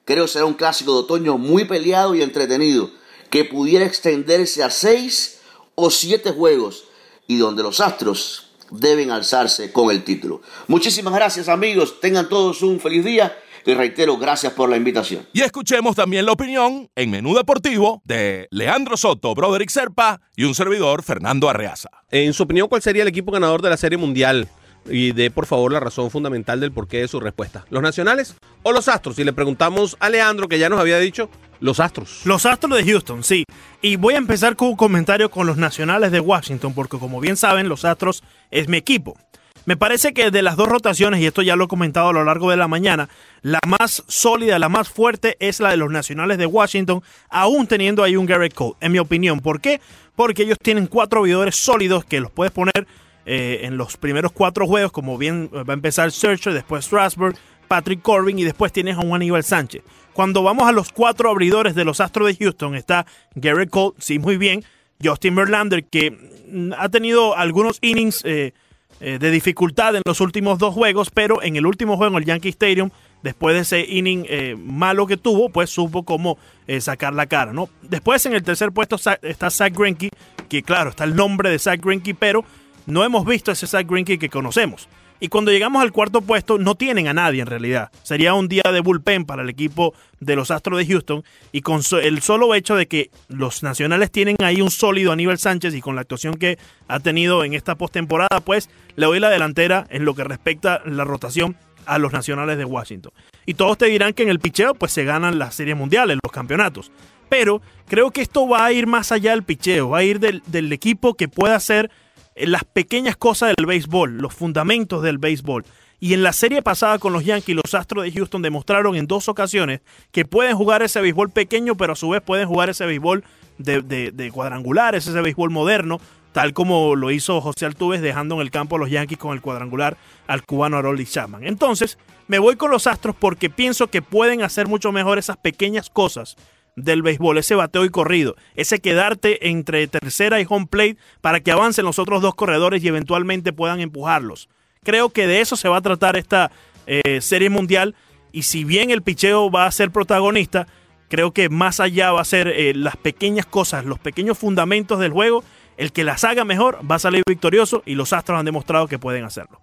Creo 0.06 0.28
será 0.28 0.46
un 0.46 0.54
clásico 0.54 0.94
de 0.94 1.00
otoño 1.00 1.40
muy 1.40 1.66
peleado 1.66 2.14
y 2.14 2.22
entretenido, 2.22 2.92
que 3.32 3.46
pudiera 3.46 3.86
extenderse 3.86 4.62
a 4.62 4.70
seis 4.70 5.40
o 5.74 5.90
siete 5.90 6.34
juegos 6.34 6.84
y 7.26 7.38
donde 7.38 7.64
los 7.64 7.80
Astros 7.80 8.52
deben 8.70 9.10
alzarse 9.10 9.72
con 9.72 9.90
el 9.90 10.04
título. 10.04 10.44
Muchísimas 10.68 11.16
gracias 11.16 11.50
amigos, 11.50 12.00
tengan 12.00 12.30
todos 12.30 12.62
un 12.62 12.80
feliz 12.80 13.04
día 13.04 13.36
y 13.66 13.74
reitero, 13.74 14.18
gracias 14.18 14.54
por 14.54 14.70
la 14.70 14.78
invitación. 14.78 15.26
Y 15.34 15.42
escuchemos 15.42 15.96
también 15.96 16.26
la 16.26 16.32
opinión 16.32 16.90
en 16.96 17.12
Menú 17.12 17.36
Deportivo 17.36 18.02
de 18.06 18.48
Leandro 18.52 18.98
Soto, 18.98 19.34
Broderick 19.34 19.70
Serpa 19.70 20.22
y 20.36 20.44
un 20.44 20.56
servidor, 20.56 21.04
Fernando 21.04 21.50
Arreaza. 21.50 21.90
En 22.12 22.34
su 22.34 22.44
opinión, 22.44 22.68
¿cuál 22.68 22.82
sería 22.82 23.04
el 23.04 23.08
equipo 23.08 23.32
ganador 23.32 23.62
de 23.62 23.70
la 23.70 23.78
Serie 23.78 23.98
Mundial? 23.98 24.48
Y 24.90 25.14
dé 25.14 25.32
por 25.32 25.46
favor 25.46 25.72
la 25.72 25.80
razón 25.80 26.12
fundamental 26.12 26.60
del 26.60 26.74
porqué 26.74 27.00
de 27.00 27.08
su 27.08 27.20
respuesta. 27.20 27.66
¿Los 27.70 27.82
nacionales 27.82 28.36
o 28.64 28.74
los 28.74 28.90
astros? 28.90 29.16
Si 29.16 29.24
le 29.24 29.32
preguntamos 29.32 29.96
a 30.00 30.10
Leandro, 30.10 30.50
que 30.50 30.60
ya 30.60 30.68
nos 30.68 30.80
había 30.80 31.00
dicho, 31.00 31.30
los 31.64 31.80
Astros. 31.80 32.26
Los 32.26 32.46
Astros 32.46 32.76
de 32.76 32.84
Houston, 32.84 33.24
sí. 33.24 33.46
Y 33.82 33.96
voy 33.96 34.16
a 34.16 34.18
empezar 34.18 34.58
con 34.58 34.68
un 34.68 34.76
comentario 34.76 35.32
con 35.32 35.48
los 35.48 35.56
Nacionales 35.56 36.12
de 36.12 36.20
Washington, 36.20 36.74
porque 36.74 37.00
como 37.00 37.22
bien 37.22 37.38
saben, 37.38 37.70
los 37.70 37.86
Astros 37.86 38.22
es 38.52 38.68
mi 38.68 38.76
equipo. 38.76 39.18
Me 39.66 39.78
parece 39.78 40.14
que 40.14 40.30
de 40.30 40.42
las 40.42 40.58
dos 40.58 40.68
rotaciones, 40.68 41.22
y 41.22 41.26
esto 41.26 41.42
ya 41.42 41.56
lo 41.56 41.66
he 41.66 41.68
comentado 41.68 42.10
a 42.10 42.14
lo 42.14 42.26
largo 42.26 42.52
de 42.52 42.58
la 42.58 42.68
mañana, 42.68 43.08
la 43.42 43.60
más 43.66 44.04
sólida, 44.08 44.60
la 44.60 44.68
más 44.68 44.90
fuerte 44.90 45.38
es 45.40 45.62
la 45.62 45.70
de 45.70 45.78
los 45.78 45.90
Nacionales 45.90 46.38
de 46.38 46.46
Washington, 46.46 47.02
aún 47.30 47.68
teniendo 47.68 48.04
ahí 48.04 48.18
un 48.18 48.26
Garrett 48.26 48.54
Cole, 48.54 48.74
en 48.82 48.92
mi 48.92 49.00
opinión. 49.00 49.40
¿Por 49.40 49.62
qué? 49.62 49.80
Porque 50.16 50.44
ellos 50.44 50.58
tienen 50.62 50.88
cuatro 50.88 51.22
vividores 51.22 51.56
sólidos 51.56 52.04
que 52.04 52.20
los 52.20 52.30
puedes 52.30 52.52
poner 52.52 52.88
eh, 53.26 53.62
en 53.64 53.78
los 53.78 53.96
primeros 53.96 54.34
cuatro 54.34 54.68
juegos, 54.68 54.92
como 54.92 55.18
bien 55.18 55.50
va 55.54 55.74
a 55.74 55.74
empezar 55.74 56.12
Searcher, 56.12 56.54
después 56.54 56.86
Strasburg, 56.86 57.38
Patrick 57.70 58.02
Corbin 58.02 58.38
y 58.40 58.44
después 58.44 58.74
tienes 58.74 58.98
a 58.98 59.00
un 59.00 59.16
Aníbal 59.16 59.46
Sánchez. 59.46 59.82
Cuando 60.12 60.44
vamos 60.44 60.68
a 60.68 60.74
los 60.74 60.92
cuatro 60.92 61.30
abridores 61.30 61.74
de 61.74 61.86
los 61.86 62.02
Astros 62.02 62.28
de 62.28 62.36
Houston, 62.36 62.76
está 62.76 63.06
Garrett 63.34 63.70
Cole, 63.70 63.96
sí, 63.98 64.20
muy 64.20 64.38
bien. 64.38 64.64
Justin 65.02 65.36
Verlander, 65.36 65.86
que 65.86 66.12
mm, 66.12 66.74
ha 66.78 66.90
tenido 66.90 67.36
algunos 67.36 67.80
innings 67.82 68.22
eh, 68.26 68.54
eh, 69.04 69.20
de 69.20 69.32
dificultad 69.32 69.96
en 69.96 70.02
los 70.06 70.22
últimos 70.22 70.58
dos 70.58 70.74
juegos, 70.74 71.12
pero 71.12 71.44
en 71.44 71.56
el 71.56 71.66
último 71.66 71.98
juego 71.98 72.18
en 72.18 72.24
el 72.24 72.28
Yankee 72.28 72.50
Stadium, 72.50 72.90
después 73.22 73.56
de 73.56 73.62
ese 73.62 73.82
inning 73.82 74.26
eh, 74.28 74.56
malo 74.58 75.06
que 75.06 75.18
tuvo, 75.18 75.50
pues 75.50 75.70
supo 75.70 76.04
cómo 76.04 76.38
sacar 76.80 77.14
la 77.14 77.26
cara, 77.26 77.52
¿no? 77.52 77.70
Después 77.82 78.26
en 78.26 78.34
el 78.34 78.42
tercer 78.42 78.72
puesto 78.72 78.96
está 78.96 79.50
Zach 79.50 79.78
Greinke, 79.78 80.10
que 80.48 80.64
claro, 80.64 80.92
está 80.92 81.04
el 81.04 81.14
nombre 81.14 81.50
de 81.50 81.60
Zach 81.60 81.80
Greinke, 81.84 82.16
pero 82.16 82.46
no 82.86 83.04
hemos 83.04 83.26
visto 83.26 83.52
ese 83.52 83.68
Zach 83.68 83.86
Greinke 83.86 84.18
que 84.18 84.30
conocemos. 84.30 84.88
Y 85.24 85.30
cuando 85.30 85.52
llegamos 85.52 85.82
al 85.82 85.94
cuarto 85.94 86.20
puesto, 86.20 86.58
no 86.58 86.76
tienen 86.76 87.08
a 87.08 87.14
nadie 87.14 87.40
en 87.40 87.48
realidad. 87.48 87.92
Sería 88.04 88.34
un 88.34 88.50
día 88.50 88.64
de 88.74 88.82
bullpen 88.82 89.24
para 89.24 89.44
el 89.44 89.50
equipo 89.50 89.94
de 90.20 90.36
los 90.36 90.52
Astros 90.52 90.78
de 90.78 90.86
Houston. 90.86 91.24
Y 91.54 91.62
con 91.62 91.80
el 92.02 92.22
solo 92.22 92.54
hecho 92.54 92.76
de 92.76 92.90
que 92.90 93.10
los 93.30 93.64
nacionales 93.64 94.12
tienen 94.12 94.36
ahí 94.44 94.60
un 94.60 94.70
sólido 94.70 95.14
Aníbal 95.14 95.38
Sánchez 95.38 95.76
y 95.76 95.80
con 95.80 95.96
la 95.96 96.02
actuación 96.02 96.34
que 96.34 96.58
ha 96.90 97.00
tenido 97.00 97.46
en 97.46 97.54
esta 97.54 97.76
postemporada, 97.76 98.42
pues 98.44 98.70
le 98.98 99.06
doy 99.06 99.22
la 99.22 99.30
delantera 99.30 99.88
en 99.90 100.04
lo 100.04 100.14
que 100.14 100.26
respecta 100.26 100.82
la 100.86 101.06
rotación 101.06 101.56
a 101.86 102.00
los 102.00 102.12
nacionales 102.12 102.58
de 102.58 102.66
Washington. 102.66 103.14
Y 103.46 103.54
todos 103.54 103.78
te 103.78 103.86
dirán 103.86 104.12
que 104.12 104.24
en 104.24 104.30
el 104.30 104.42
picheo, 104.42 104.74
pues 104.74 104.92
se 104.92 105.06
ganan 105.06 105.40
las 105.40 105.56
series 105.56 105.78
mundiales, 105.78 106.18
los 106.22 106.34
campeonatos. 106.34 106.92
Pero 107.30 107.62
creo 107.88 108.12
que 108.12 108.22
esto 108.22 108.46
va 108.46 108.66
a 108.66 108.74
ir 108.74 108.88
más 108.88 109.14
allá 109.14 109.32
del 109.32 109.44
picheo, 109.44 109.92
va 109.92 110.00
a 110.00 110.04
ir 110.04 110.20
del, 110.20 110.44
del 110.48 110.74
equipo 110.74 111.14
que 111.14 111.30
pueda 111.30 111.58
eh, 111.70 111.90
las 112.36 112.64
pequeñas 112.64 113.16
cosas 113.16 113.54
del 113.56 113.66
béisbol, 113.66 114.18
los 114.18 114.34
fundamentos 114.34 115.02
del 115.04 115.18
béisbol. 115.18 115.66
Y 116.00 116.14
en 116.14 116.24
la 116.24 116.34
serie 116.34 116.62
pasada 116.62 117.00
con 117.00 117.14
los 117.14 117.24
Yankees, 117.24 117.56
los 117.56 117.74
Astros 117.74 118.04
de 118.04 118.12
Houston 118.12 118.42
demostraron 118.42 118.96
en 118.96 119.08
dos 119.08 119.30
ocasiones 119.30 119.82
que 120.12 120.26
pueden 120.26 120.58
jugar 120.58 120.84
ese 120.84 121.00
béisbol 121.00 121.30
pequeño, 121.30 121.76
pero 121.76 121.94
a 121.94 121.96
su 121.96 122.10
vez 122.10 122.22
pueden 122.22 122.48
jugar 122.48 122.70
ese 122.70 122.86
béisbol 122.86 123.24
de, 123.58 123.82
de, 124.12 124.32
cuadrangulares, 124.32 125.08
ese 125.08 125.22
béisbol 125.22 125.50
moderno, 125.50 126.02
tal 126.34 126.54
como 126.54 126.96
lo 126.96 127.12
hizo 127.12 127.40
José 127.40 127.66
Altuve 127.66 128.02
dejando 128.02 128.36
en 128.36 128.42
el 128.42 128.52
campo 128.52 128.76
a 128.76 128.80
los 128.80 128.90
Yankees 128.90 129.18
con 129.18 129.34
el 129.34 129.42
cuadrangular 129.42 129.96
al 130.28 130.44
cubano 130.44 130.78
Harold 130.78 131.08
Chapman. 131.08 131.46
Entonces, 131.46 131.98
me 132.28 132.40
voy 132.40 132.58
con 132.58 132.70
los 132.70 132.86
Astros 132.86 133.16
porque 133.18 133.50
pienso 133.50 133.88
que 133.88 134.02
pueden 134.02 134.42
hacer 134.42 134.68
mucho 134.68 134.92
mejor 134.92 135.20
esas 135.20 135.38
pequeñas 135.38 135.90
cosas 135.90 136.36
del 136.76 137.02
béisbol, 137.02 137.38
ese 137.38 137.56
bateo 137.56 137.86
y 137.86 137.90
corrido, 137.90 138.36
ese 138.56 138.80
quedarte 138.80 139.50
entre 139.50 139.88
tercera 139.88 140.42
y 140.42 140.46
home 140.48 140.68
plate 140.68 140.98
para 141.22 141.40
que 141.40 141.52
avancen 141.52 141.86
los 141.86 142.00
otros 142.00 142.22
dos 142.22 142.36
corredores 142.36 142.84
y 142.84 142.88
eventualmente 142.88 143.54
puedan 143.54 143.80
empujarlos. 143.80 144.50
Creo 144.84 145.10
que 145.10 145.28
de 145.28 145.42
eso 145.42 145.56
se 145.56 145.70
va 145.70 145.78
a 145.78 145.82
tratar 145.82 146.18
esta 146.18 146.52
eh, 146.88 147.22
serie 147.22 147.50
mundial 147.50 147.96
y 148.32 148.44
si 148.44 148.64
bien 148.64 148.90
el 148.90 149.04
picheo 149.04 149.52
va 149.52 149.66
a 149.66 149.72
ser 149.72 149.92
protagonista, 149.92 150.68
creo 151.10 151.32
que 151.32 151.50
más 151.50 151.80
allá 151.80 152.12
va 152.12 152.22
a 152.22 152.26
ser 152.26 152.48
eh, 152.48 152.74
las 152.74 152.98
pequeñas 152.98 153.46
cosas, 153.46 153.86
los 153.86 154.00
pequeños 154.00 154.38
fundamentos 154.38 155.00
del 155.00 155.12
juego, 155.12 155.44
el 155.78 155.92
que 155.92 156.04
las 156.04 156.24
haga 156.24 156.44
mejor 156.44 156.80
va 156.90 156.96
a 156.96 157.00
salir 157.00 157.24
victorioso 157.28 157.84
y 157.86 157.96
los 157.96 158.14
Astros 158.14 158.40
han 158.40 158.46
demostrado 158.46 158.88
que 158.88 159.00
pueden 159.00 159.24
hacerlo. 159.24 159.62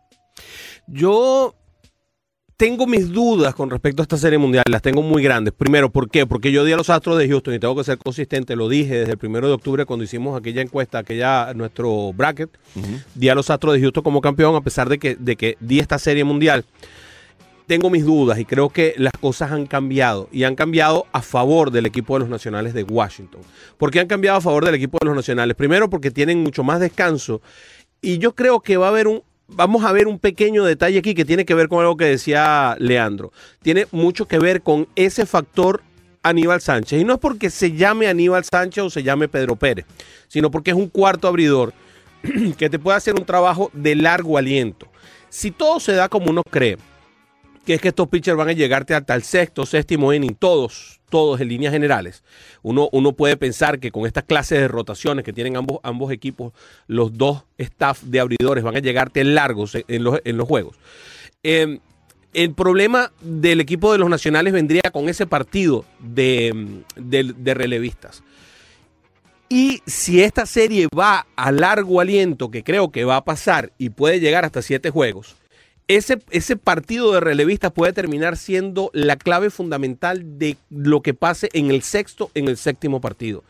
Yo 0.86 1.54
tengo 2.60 2.86
mis 2.86 3.10
dudas 3.10 3.54
con 3.54 3.70
respecto 3.70 4.02
a 4.02 4.04
esta 4.04 4.18
serie 4.18 4.36
mundial, 4.36 4.64
las 4.68 4.82
tengo 4.82 5.00
muy 5.00 5.22
grandes. 5.22 5.54
Primero, 5.54 5.88
¿por 5.88 6.10
qué? 6.10 6.26
Porque 6.26 6.52
yo 6.52 6.62
di 6.62 6.72
a 6.72 6.76
los 6.76 6.90
Astros 6.90 7.16
de 7.16 7.26
Houston 7.26 7.54
y 7.54 7.58
tengo 7.58 7.74
que 7.74 7.84
ser 7.84 7.96
consistente, 7.96 8.54
lo 8.54 8.68
dije 8.68 8.98
desde 8.98 9.12
el 9.12 9.16
primero 9.16 9.48
de 9.48 9.54
octubre 9.54 9.86
cuando 9.86 10.04
hicimos 10.04 10.38
aquella 10.38 10.60
encuesta, 10.60 10.98
aquella 10.98 11.54
nuestro 11.54 12.12
bracket, 12.12 12.50
di 13.14 13.30
a 13.30 13.34
los 13.34 13.48
Astros 13.48 13.72
de 13.72 13.80
Houston 13.80 14.02
como 14.02 14.20
campeón 14.20 14.56
a 14.56 14.60
pesar 14.60 14.90
de 14.90 14.98
que, 14.98 15.16
de 15.18 15.36
que 15.36 15.56
di 15.58 15.78
esta 15.78 15.98
serie 15.98 16.22
mundial. 16.22 16.66
Tengo 17.66 17.88
mis 17.88 18.04
dudas 18.04 18.38
y 18.38 18.44
creo 18.44 18.68
que 18.68 18.92
las 18.98 19.14
cosas 19.18 19.52
han 19.52 19.64
cambiado 19.64 20.28
y 20.30 20.44
han 20.44 20.54
cambiado 20.54 21.06
a 21.12 21.22
favor 21.22 21.70
del 21.70 21.86
equipo 21.86 22.12
de 22.16 22.20
los 22.20 22.28
Nacionales 22.28 22.74
de 22.74 22.82
Washington. 22.82 23.40
¿Por 23.78 23.90
qué 23.90 24.00
han 24.00 24.06
cambiado 24.06 24.36
a 24.36 24.42
favor 24.42 24.66
del 24.66 24.74
equipo 24.74 24.98
de 25.00 25.06
los 25.06 25.16
Nacionales? 25.16 25.56
Primero 25.56 25.88
porque 25.88 26.10
tienen 26.10 26.42
mucho 26.42 26.62
más 26.62 26.78
descanso 26.78 27.40
y 28.02 28.18
yo 28.18 28.34
creo 28.34 28.60
que 28.60 28.76
va 28.76 28.86
a 28.86 28.90
haber 28.90 29.08
un, 29.08 29.22
vamos 29.54 29.84
a 29.84 29.92
ver 29.92 30.06
un 30.06 30.18
pequeño 30.18 30.64
detalle 30.64 30.98
aquí 30.98 31.14
que 31.14 31.24
tiene 31.24 31.44
que 31.44 31.54
ver 31.54 31.68
con 31.68 31.80
algo 31.80 31.96
que 31.96 32.06
decía 32.06 32.76
Leandro. 32.78 33.32
Tiene 33.62 33.86
mucho 33.92 34.26
que 34.26 34.38
ver 34.38 34.62
con 34.62 34.88
ese 34.96 35.26
factor 35.26 35.82
Aníbal 36.22 36.60
Sánchez. 36.60 37.00
Y 37.00 37.04
no 37.04 37.14
es 37.14 37.18
porque 37.18 37.50
se 37.50 37.72
llame 37.72 38.08
Aníbal 38.08 38.44
Sánchez 38.44 38.84
o 38.84 38.90
se 38.90 39.02
llame 39.02 39.28
Pedro 39.28 39.56
Pérez, 39.56 39.86
sino 40.28 40.50
porque 40.50 40.70
es 40.70 40.76
un 40.76 40.88
cuarto 40.88 41.28
abridor 41.28 41.72
que 42.58 42.70
te 42.70 42.78
puede 42.78 42.96
hacer 42.96 43.14
un 43.14 43.24
trabajo 43.24 43.70
de 43.72 43.94
largo 43.94 44.38
aliento. 44.38 44.86
Si 45.28 45.50
todo 45.50 45.80
se 45.80 45.92
da 45.92 46.08
como 46.08 46.30
uno 46.30 46.42
cree, 46.42 46.76
que 47.64 47.74
es 47.74 47.80
que 47.80 47.88
estos 47.88 48.08
pitchers 48.08 48.36
van 48.36 48.48
a 48.48 48.52
llegarte 48.52 48.94
hasta 48.94 49.14
el 49.14 49.22
sexto, 49.22 49.64
séptimo 49.64 50.12
inning, 50.12 50.34
todos, 50.34 50.99
todos 51.10 51.40
en 51.40 51.48
líneas 51.48 51.72
generales. 51.72 52.22
Uno, 52.62 52.88
uno 52.92 53.12
puede 53.12 53.36
pensar 53.36 53.80
que 53.80 53.90
con 53.90 54.06
estas 54.06 54.24
clases 54.24 54.60
de 54.60 54.68
rotaciones 54.68 55.24
que 55.24 55.32
tienen 55.32 55.56
ambos, 55.56 55.80
ambos 55.82 56.12
equipos, 56.12 56.52
los 56.86 57.18
dos 57.18 57.44
staff 57.58 58.02
de 58.02 58.20
abridores 58.20 58.64
van 58.64 58.76
a 58.76 58.80
llegarte 58.80 59.24
largos 59.24 59.76
en 59.86 60.04
los, 60.04 60.20
en 60.24 60.36
los 60.36 60.48
juegos. 60.48 60.76
Em, 61.42 61.80
el 62.32 62.54
problema 62.54 63.12
del 63.20 63.60
equipo 63.60 63.92
de 63.92 63.98
los 63.98 64.08
nacionales 64.08 64.52
vendría 64.52 64.82
con 64.92 65.08
ese 65.08 65.26
partido 65.26 65.84
de, 65.98 66.82
de, 66.96 67.54
relevistas. 67.54 68.22
Y 69.48 69.82
si 69.84 70.22
esta 70.22 70.46
serie 70.46 70.86
va 70.96 71.26
a 71.34 71.50
largo 71.50 72.00
aliento, 72.00 72.50
que 72.50 72.62
creo 72.62 72.92
que 72.92 73.04
va 73.04 73.16
a 73.16 73.24
pasar 73.24 73.72
y 73.78 73.90
puede 73.90 74.20
llegar 74.20 74.44
hasta 74.44 74.62
siete 74.62 74.90
juegos, 74.90 75.34
ese, 75.96 76.56
partido 76.56 77.12
de 77.12 77.18
relevistas 77.18 77.72
puede 77.72 77.92
terminar 77.92 78.36
siendo 78.36 78.90
la 78.92 79.16
clave 79.16 79.50
fundamental 79.50 80.38
de 80.38 80.56
lo 80.70 81.02
que 81.02 81.14
pase 81.14 81.48
en 81.52 81.72
el 81.72 81.82
sexto, 81.82 82.30
en 82.34 82.46
el 82.46 82.56
séptimo 82.56 83.00
partido. 83.00 83.42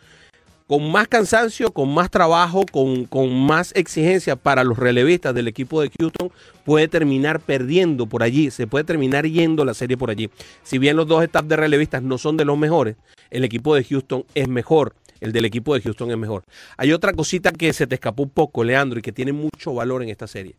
Con 0.66 0.90
más 0.90 1.06
cansancio, 1.08 1.72
con 1.72 1.92
más 1.92 2.10
trabajo, 2.10 2.64
con, 2.70 3.04
con 3.04 3.34
más 3.44 3.72
exigencia 3.74 4.36
para 4.36 4.64
los 4.64 4.78
relevistas 4.78 5.34
del 5.34 5.48
equipo 5.48 5.82
de 5.82 5.90
Houston, 5.98 6.30
puede 6.64 6.88
terminar 6.88 7.40
perdiendo 7.40 8.06
por 8.06 8.22
allí, 8.22 8.50
se 8.50 8.66
puede 8.66 8.84
terminar 8.84 9.26
yendo 9.26 9.66
la 9.66 9.74
serie 9.74 9.98
por 9.98 10.10
allí. 10.10 10.30
Si 10.62 10.78
bien 10.78 10.96
los 10.96 11.08
dos 11.08 11.22
staff 11.24 11.44
de 11.44 11.56
relevistas 11.56 12.02
no 12.02 12.16
son 12.16 12.38
de 12.38 12.46
los 12.46 12.56
mejores, 12.56 12.96
el 13.30 13.44
equipo 13.44 13.74
de 13.74 13.84
Houston 13.84 14.24
es 14.34 14.48
mejor 14.48 14.94
el 15.20 15.32
del 15.32 15.44
equipo 15.44 15.74
de 15.74 15.82
Houston 15.82 16.10
es 16.10 16.16
mejor. 16.16 16.44
Hay 16.78 16.94
otra 16.94 17.12
cosita 17.12 17.52
que 17.52 17.74
se 17.74 17.86
te 17.86 17.96
escapó 17.96 18.22
un 18.22 18.30
poco, 18.30 18.64
Leandro, 18.64 18.98
y 18.98 19.02
que 19.02 19.12
tiene 19.12 19.34
mucho 19.34 19.74
valor 19.74 20.02
en 20.02 20.08
esta 20.08 20.26
serie 20.26 20.56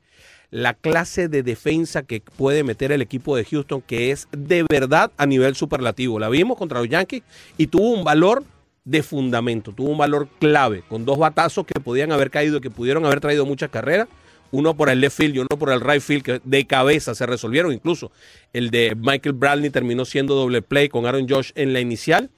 la 0.52 0.74
clase 0.74 1.30
de 1.30 1.44
defensa 1.44 2.04
que 2.04 2.22
puede 2.22 2.64
meter 2.64 2.92
el 2.92 3.02
equipo 3.02 3.36
de 3.36 3.46
Houston, 3.46 3.82
que 3.82 4.12
es 4.12 4.28
de 4.32 4.66
verdad 4.70 5.12
a 5.18 5.26
nivel 5.26 5.56
superlativo. 5.56 6.20
La 6.20 6.30
vimos 6.30 6.58
contra 6.58 6.80
los 6.80 6.90
Yankees 6.90 7.24
y 7.58 7.68
tuvo 7.68 7.92
un 7.92 8.04
valor 8.04 8.44
de 8.84 9.02
fundamento, 9.02 9.72
tuvo 9.72 9.92
un 9.92 9.98
valor 9.98 10.28
clave, 10.40 10.84
con 10.88 11.06
dos 11.06 11.18
batazos 11.18 11.66
que 11.66 11.80
podían 11.80 12.12
haber 12.12 12.30
caído 12.30 12.58
y 12.58 12.62
que 12.62 12.70
pudieron 12.70 13.06
haber 13.06 13.22
traído 13.22 13.46
muchas 13.46 13.70
carreras. 13.70 14.08
Uno 14.54 14.76
por 14.76 14.90
el 14.90 15.00
left 15.00 15.16
field 15.16 15.36
y 15.36 15.40
uno 15.40 15.48
por 15.58 15.72
el 15.72 15.80
right 15.80 16.02
field, 16.02 16.24
que 16.24 16.42
de 16.44 16.68
cabeza 16.68 17.16
se 17.16 17.26
resolvieron. 17.26 17.72
Incluso 17.72 18.12
el 18.52 18.70
de 18.70 18.98
Michael 18.98 19.34
Bradley 19.34 19.70
terminó 19.70 20.04
siendo 20.04 20.36
doble 20.36 20.62
play 20.62 20.90
con 20.90 21.06
Aaron 21.06 21.30
Josh 21.30 21.52
en 21.56 21.72
la 21.72 21.80
inicial 21.80 22.30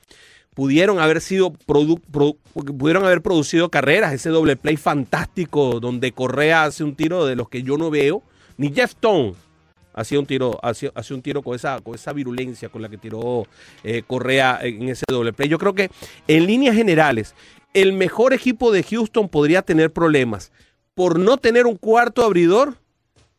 pudieron 0.54 1.00
haber 1.00 1.22
sido 1.22 1.52
pudieron 1.52 3.06
haber 3.06 3.22
producido 3.22 3.70
carreras, 3.70 4.14
ese 4.14 4.30
doble 4.30 4.56
play 4.56 4.78
fantástico 4.78 5.80
donde 5.80 6.12
Correa 6.12 6.64
hace 6.64 6.84
un 6.84 6.96
tiro 6.96 7.26
de 7.26 7.36
los 7.36 7.50
que 7.50 7.64
yo 7.64 7.78
no 7.78 7.90
veo, 7.90 8.24
ni 8.58 8.74
Jeff 8.74 8.92
Stone 8.92 9.34
hacía 9.94 10.20
un 10.20 10.26
tiro, 10.26 10.60
un 11.12 11.22
tiro 11.22 11.42
con 11.42 11.56
esa, 11.56 11.80
con 11.82 11.96
esa 11.96 12.14
virulencia 12.14 12.70
con 12.70 12.82
la 12.82 12.90
que 12.90 12.98
tiró 12.98 13.48
eh, 13.84 14.04
Correa 14.06 14.60
en 14.62 14.90
ese 14.90 15.06
doble 15.08 15.34
play. 15.34 15.50
Yo 15.50 15.60
creo 15.60 15.74
que 15.74 15.90
en 16.28 16.46
líneas 16.46 16.76
generales, 16.76 17.36
el 17.74 17.94
mejor 17.94 18.34
equipo 18.34 18.72
de 18.72 18.84
Houston 18.84 19.30
podría 19.30 19.62
tener 19.62 19.92
problemas 19.92 20.52
por 20.94 21.20
no 21.20 21.38
tener 21.38 21.66
un 21.66 21.76
cuarto 21.76 22.24
abridor 22.24 22.78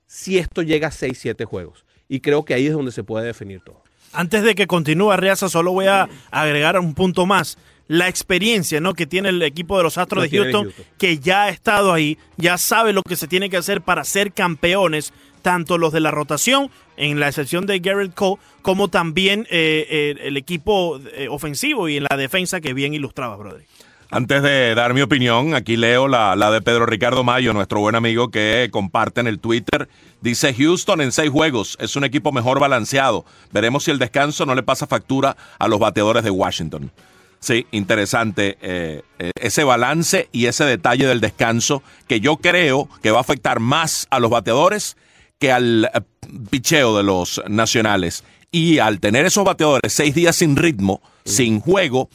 si 0.07 0.39
esto 0.39 0.63
llega 0.63 0.89
a 0.89 0.93
6-7 0.93 1.45
juegos. 1.45 1.85
Y 2.09 2.21
creo 2.21 2.45
que 2.45 2.55
ahí 2.55 2.67
es 2.67 2.73
donde 2.73 2.93
se 2.93 3.05
puede 3.05 3.27
definir 3.27 3.61
todo. 3.61 3.84
Antes 4.15 4.43
de 4.43 4.55
que 4.55 4.67
continúe 4.67 5.11
Arriaza, 5.11 5.49
solo 5.49 5.73
voy 5.73 5.87
a 5.87 6.09
agregar 6.31 6.79
un 6.79 6.95
punto 6.95 7.27
más. 7.27 7.59
La 7.87 8.09
experiencia 8.09 8.81
¿no? 8.81 8.95
que 8.95 9.07
tiene 9.07 9.29
el 9.29 9.43
equipo 9.43 9.77
de 9.77 9.83
los 9.83 9.99
Astros 9.99 10.31
de 10.31 10.39
Houston, 10.39 10.73
que 10.97 11.19
ya 11.19 11.45
ha 11.45 11.49
estado 11.51 11.93
ahí, 11.93 12.17
ya 12.39 12.57
sabe 12.57 12.95
lo 12.95 13.03
que 13.03 13.17
se 13.17 13.29
tiene 13.29 13.51
que 13.51 13.59
hacer 13.59 13.83
para 13.83 14.05
ser 14.05 14.33
campeones, 14.33 15.13
tanto 15.43 15.77
los 15.77 15.93
de 15.93 16.01
la 16.01 16.11
rotación, 16.11 16.71
en 16.97 17.21
la 17.21 17.29
excepción 17.29 17.67
de 17.67 17.81
Garrett 17.81 18.15
Cole, 18.15 18.41
como 18.63 18.89
también 18.89 19.47
eh, 19.51 19.87
eh, 19.91 20.15
el 20.23 20.39
equipo 20.39 20.99
eh, 21.13 21.29
ofensivo 21.29 21.89
y 21.89 21.99
en 21.99 22.07
la 22.09 22.17
defensa 22.17 22.63
que 22.63 22.73
bien 22.73 22.95
ilustraba, 22.95 23.37
brother. 23.37 23.67
Antes 24.11 24.43
de 24.43 24.75
dar 24.75 24.95
mi 24.95 25.03
opinión, 25.03 25.55
aquí 25.55 25.77
leo 25.77 26.09
la, 26.09 26.37
la, 26.37 26.51
de 26.51 26.61
Pedro 26.61 26.87
Ricardo 26.87 27.25
Mayo, 27.25 27.53
nuestro 27.53 27.81
buen 27.81 27.95
amigo 27.95 28.31
que 28.31 28.69
comparte 28.71 29.21
en 29.21 29.27
el 29.27 29.41
Twitter. 29.41 29.89
Dice 30.21 30.55
Houston 30.55 31.01
en 31.01 31.13
seis 31.13 31.31
juegos, 31.31 31.77
es 31.81 31.97
un 31.97 32.05
equipo 32.05 32.31
mejor 32.31 32.61
balanceado. 32.61 33.25
Veremos 33.53 33.85
si 33.85 33.91
el 33.91 33.99
descanso 33.99 34.47
no 34.47 34.55
le 34.55 34.63
pasa 34.63 34.87
factura 34.87 35.37
a 35.59 35.69
los 35.69 35.79
bateadores 35.79 36.23
de 36.23 36.31
Washington. 36.31 36.93
Sí, 37.45 37.67
interesante 37.73 38.57
eh, 38.63 39.03
eh, 39.19 39.31
ese 39.39 39.65
balance 39.65 40.31
y 40.33 40.47
ese 40.47 40.65
detalle 40.65 41.07
del 41.07 41.21
descanso 41.21 41.83
que 42.09 42.19
yo 42.19 42.39
creo 42.39 42.89
que 43.03 43.11
va 43.11 43.19
a 43.19 43.21
afectar 43.21 43.61
más 43.61 44.07
a 44.09 44.19
los 44.19 44.31
bateadores 44.31 44.97
que 45.39 45.53
al 45.53 45.85
eh, 45.85 46.01
picheo 46.51 46.97
de 46.97 47.03
los 47.03 47.43
nacionales. 47.47 48.25
Y 48.51 48.79
al 48.79 48.99
tener 48.99 49.27
esos 49.27 49.45
bateadores 49.45 49.93
seis 49.93 50.15
días 50.15 50.37
sin 50.37 50.57
ritmo, 50.57 51.03
sin 51.27 51.61
juego, 51.61 52.09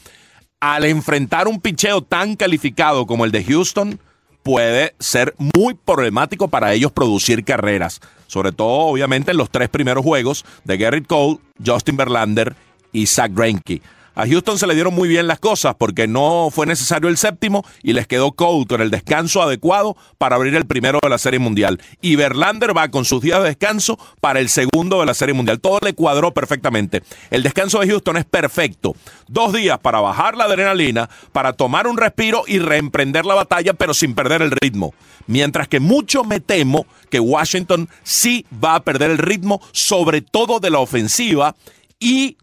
al 0.60 0.84
enfrentar 0.84 1.48
un 1.48 1.60
picheo 1.60 2.02
tan 2.02 2.36
calificado 2.36 3.06
como 3.06 3.24
el 3.24 3.32
de 3.32 3.44
Houston, 3.44 3.98
puede 4.42 4.94
ser 4.98 5.34
muy 5.38 5.74
problemático 5.74 6.48
para 6.48 6.72
ellos 6.72 6.92
producir 6.92 7.44
carreras. 7.44 8.00
Sobre 8.26 8.52
todo, 8.52 8.68
obviamente, 8.68 9.32
en 9.32 9.36
los 9.38 9.50
tres 9.50 9.68
primeros 9.68 10.04
juegos 10.04 10.44
de 10.64 10.76
Garrett 10.76 11.06
Cole, 11.06 11.38
Justin 11.64 11.96
Verlander 11.96 12.54
y 12.92 13.06
Zach 13.06 13.32
Greinke. 13.34 13.82
A 14.20 14.26
Houston 14.26 14.58
se 14.58 14.66
le 14.66 14.74
dieron 14.74 14.92
muy 14.92 15.08
bien 15.08 15.26
las 15.26 15.38
cosas 15.38 15.76
porque 15.78 16.06
no 16.06 16.48
fue 16.52 16.66
necesario 16.66 17.08
el 17.08 17.16
séptimo 17.16 17.64
y 17.82 17.94
les 17.94 18.06
quedó 18.06 18.32
con 18.32 18.82
el 18.82 18.90
descanso 18.90 19.40
adecuado 19.40 19.96
para 20.18 20.36
abrir 20.36 20.54
el 20.56 20.66
primero 20.66 20.98
de 21.02 21.08
la 21.08 21.16
Serie 21.16 21.38
Mundial. 21.38 21.80
Y 22.02 22.16
Verlander 22.16 22.76
va 22.76 22.90
con 22.90 23.06
sus 23.06 23.22
días 23.22 23.38
de 23.42 23.48
descanso 23.48 23.98
para 24.20 24.40
el 24.40 24.50
segundo 24.50 25.00
de 25.00 25.06
la 25.06 25.14
Serie 25.14 25.32
Mundial. 25.32 25.58
Todo 25.58 25.78
le 25.82 25.94
cuadró 25.94 26.34
perfectamente. 26.34 27.02
El 27.30 27.42
descanso 27.42 27.80
de 27.80 27.88
Houston 27.88 28.18
es 28.18 28.26
perfecto. 28.26 28.94
Dos 29.26 29.54
días 29.54 29.78
para 29.78 30.00
bajar 30.00 30.36
la 30.36 30.44
adrenalina, 30.44 31.08
para 31.32 31.54
tomar 31.54 31.86
un 31.86 31.96
respiro 31.96 32.42
y 32.46 32.58
reemprender 32.58 33.24
la 33.24 33.36
batalla, 33.36 33.72
pero 33.72 33.94
sin 33.94 34.14
perder 34.14 34.42
el 34.42 34.50
ritmo. 34.50 34.92
Mientras 35.28 35.66
que 35.66 35.80
mucho 35.80 36.24
me 36.24 36.40
temo 36.40 36.84
que 37.08 37.20
Washington 37.20 37.88
sí 38.02 38.44
va 38.62 38.74
a 38.74 38.82
perder 38.82 39.12
el 39.12 39.18
ritmo, 39.18 39.62
sobre 39.72 40.20
todo 40.20 40.60
de 40.60 40.68
la 40.68 40.80
ofensiva 40.80 41.56
y 41.98 42.36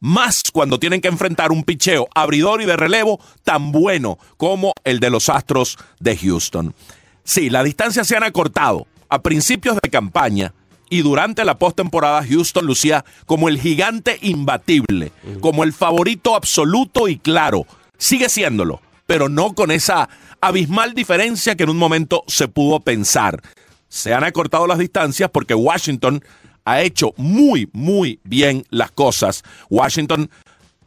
más 0.00 0.42
cuando 0.52 0.78
tienen 0.78 1.00
que 1.00 1.08
enfrentar 1.08 1.52
un 1.52 1.62
picheo 1.62 2.08
abridor 2.14 2.62
y 2.62 2.66
de 2.66 2.76
relevo 2.76 3.20
tan 3.44 3.70
bueno 3.70 4.18
como 4.36 4.72
el 4.84 4.98
de 4.98 5.10
los 5.10 5.28
Astros 5.28 5.78
de 6.00 6.16
Houston. 6.16 6.74
Sí, 7.22 7.50
las 7.50 7.64
distancias 7.64 8.06
se 8.06 8.16
han 8.16 8.24
acortado. 8.24 8.86
A 9.08 9.22
principios 9.22 9.76
de 9.82 9.90
campaña 9.90 10.54
y 10.88 11.02
durante 11.02 11.44
la 11.44 11.58
postemporada, 11.58 12.24
Houston 12.24 12.66
lucía 12.66 13.04
como 13.26 13.48
el 13.48 13.60
gigante 13.60 14.18
imbatible, 14.22 15.12
como 15.40 15.62
el 15.64 15.72
favorito 15.72 16.34
absoluto 16.34 17.08
y 17.08 17.18
claro. 17.18 17.66
Sigue 17.98 18.28
siéndolo, 18.28 18.80
pero 19.06 19.28
no 19.28 19.54
con 19.54 19.70
esa 19.70 20.08
abismal 20.40 20.94
diferencia 20.94 21.54
que 21.54 21.64
en 21.64 21.70
un 21.70 21.76
momento 21.76 22.24
se 22.26 22.48
pudo 22.48 22.80
pensar. 22.80 23.40
Se 23.88 24.14
han 24.14 24.24
acortado 24.24 24.66
las 24.66 24.78
distancias 24.78 25.30
porque 25.32 25.54
Washington 25.54 26.24
ha 26.70 26.82
hecho 26.82 27.12
muy, 27.16 27.68
muy 27.72 28.20
bien 28.24 28.64
las 28.70 28.90
cosas. 28.90 29.42
Washington, 29.68 30.30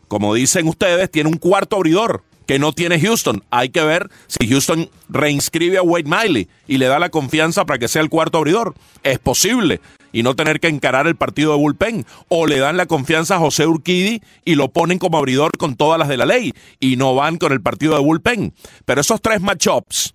como 0.08 0.34
dicen 0.34 0.68
ustedes, 0.68 1.12
tiene 1.12 1.30
un 1.30 1.38
cuarto 1.38 1.76
abridor 1.76 2.24
que 2.46 2.60
no 2.60 2.74
tiene 2.74 3.00
Houston. 3.00 3.44
Hay 3.52 3.70
que 3.70 3.84
ver 3.84 4.10
si 4.28 4.48
Houston 4.48 4.90
reinscribe 5.10 5.78
a 5.78 5.84
Wade 5.84 6.06
Miley 6.06 6.48
y 6.68 6.78
le 6.78 6.88
da 6.88 7.00
la 7.00 7.10
confianza 7.10 7.66
para 7.66 7.80
que 7.80 7.88
sea 7.88 8.02
el 8.02 8.10
cuarto 8.10 8.38
abridor. 8.38 8.76
Es 9.04 9.20
posible. 9.20 9.82
Y 10.12 10.22
no 10.22 10.36
tener 10.36 10.60
que 10.60 10.68
encarar 10.68 11.08
el 11.08 11.16
partido 11.16 11.52
de 11.52 11.58
bullpen. 11.58 12.06
O 12.28 12.46
le 12.46 12.60
dan 12.60 12.78
la 12.78 12.86
confianza 12.86 13.36
a 13.36 13.40
José 13.40 13.66
Urquidi 13.66 14.22
y 14.46 14.56
lo 14.56 14.70
ponen 14.70 15.00
como 15.00 15.18
abridor 15.18 15.58
con 15.58 15.76
todas 15.76 15.98
las 15.98 16.08
de 16.08 16.18
la 16.18 16.26
ley. 16.26 16.54
Y 16.80 16.98
no 16.98 17.16
van 17.16 17.38
con 17.38 17.52
el 17.52 17.62
partido 17.62 17.96
de 17.96 18.02
bullpen. 18.02 18.54
Pero 18.86 19.02
esos 19.02 19.22
tres 19.22 19.42
matchups 19.42 20.14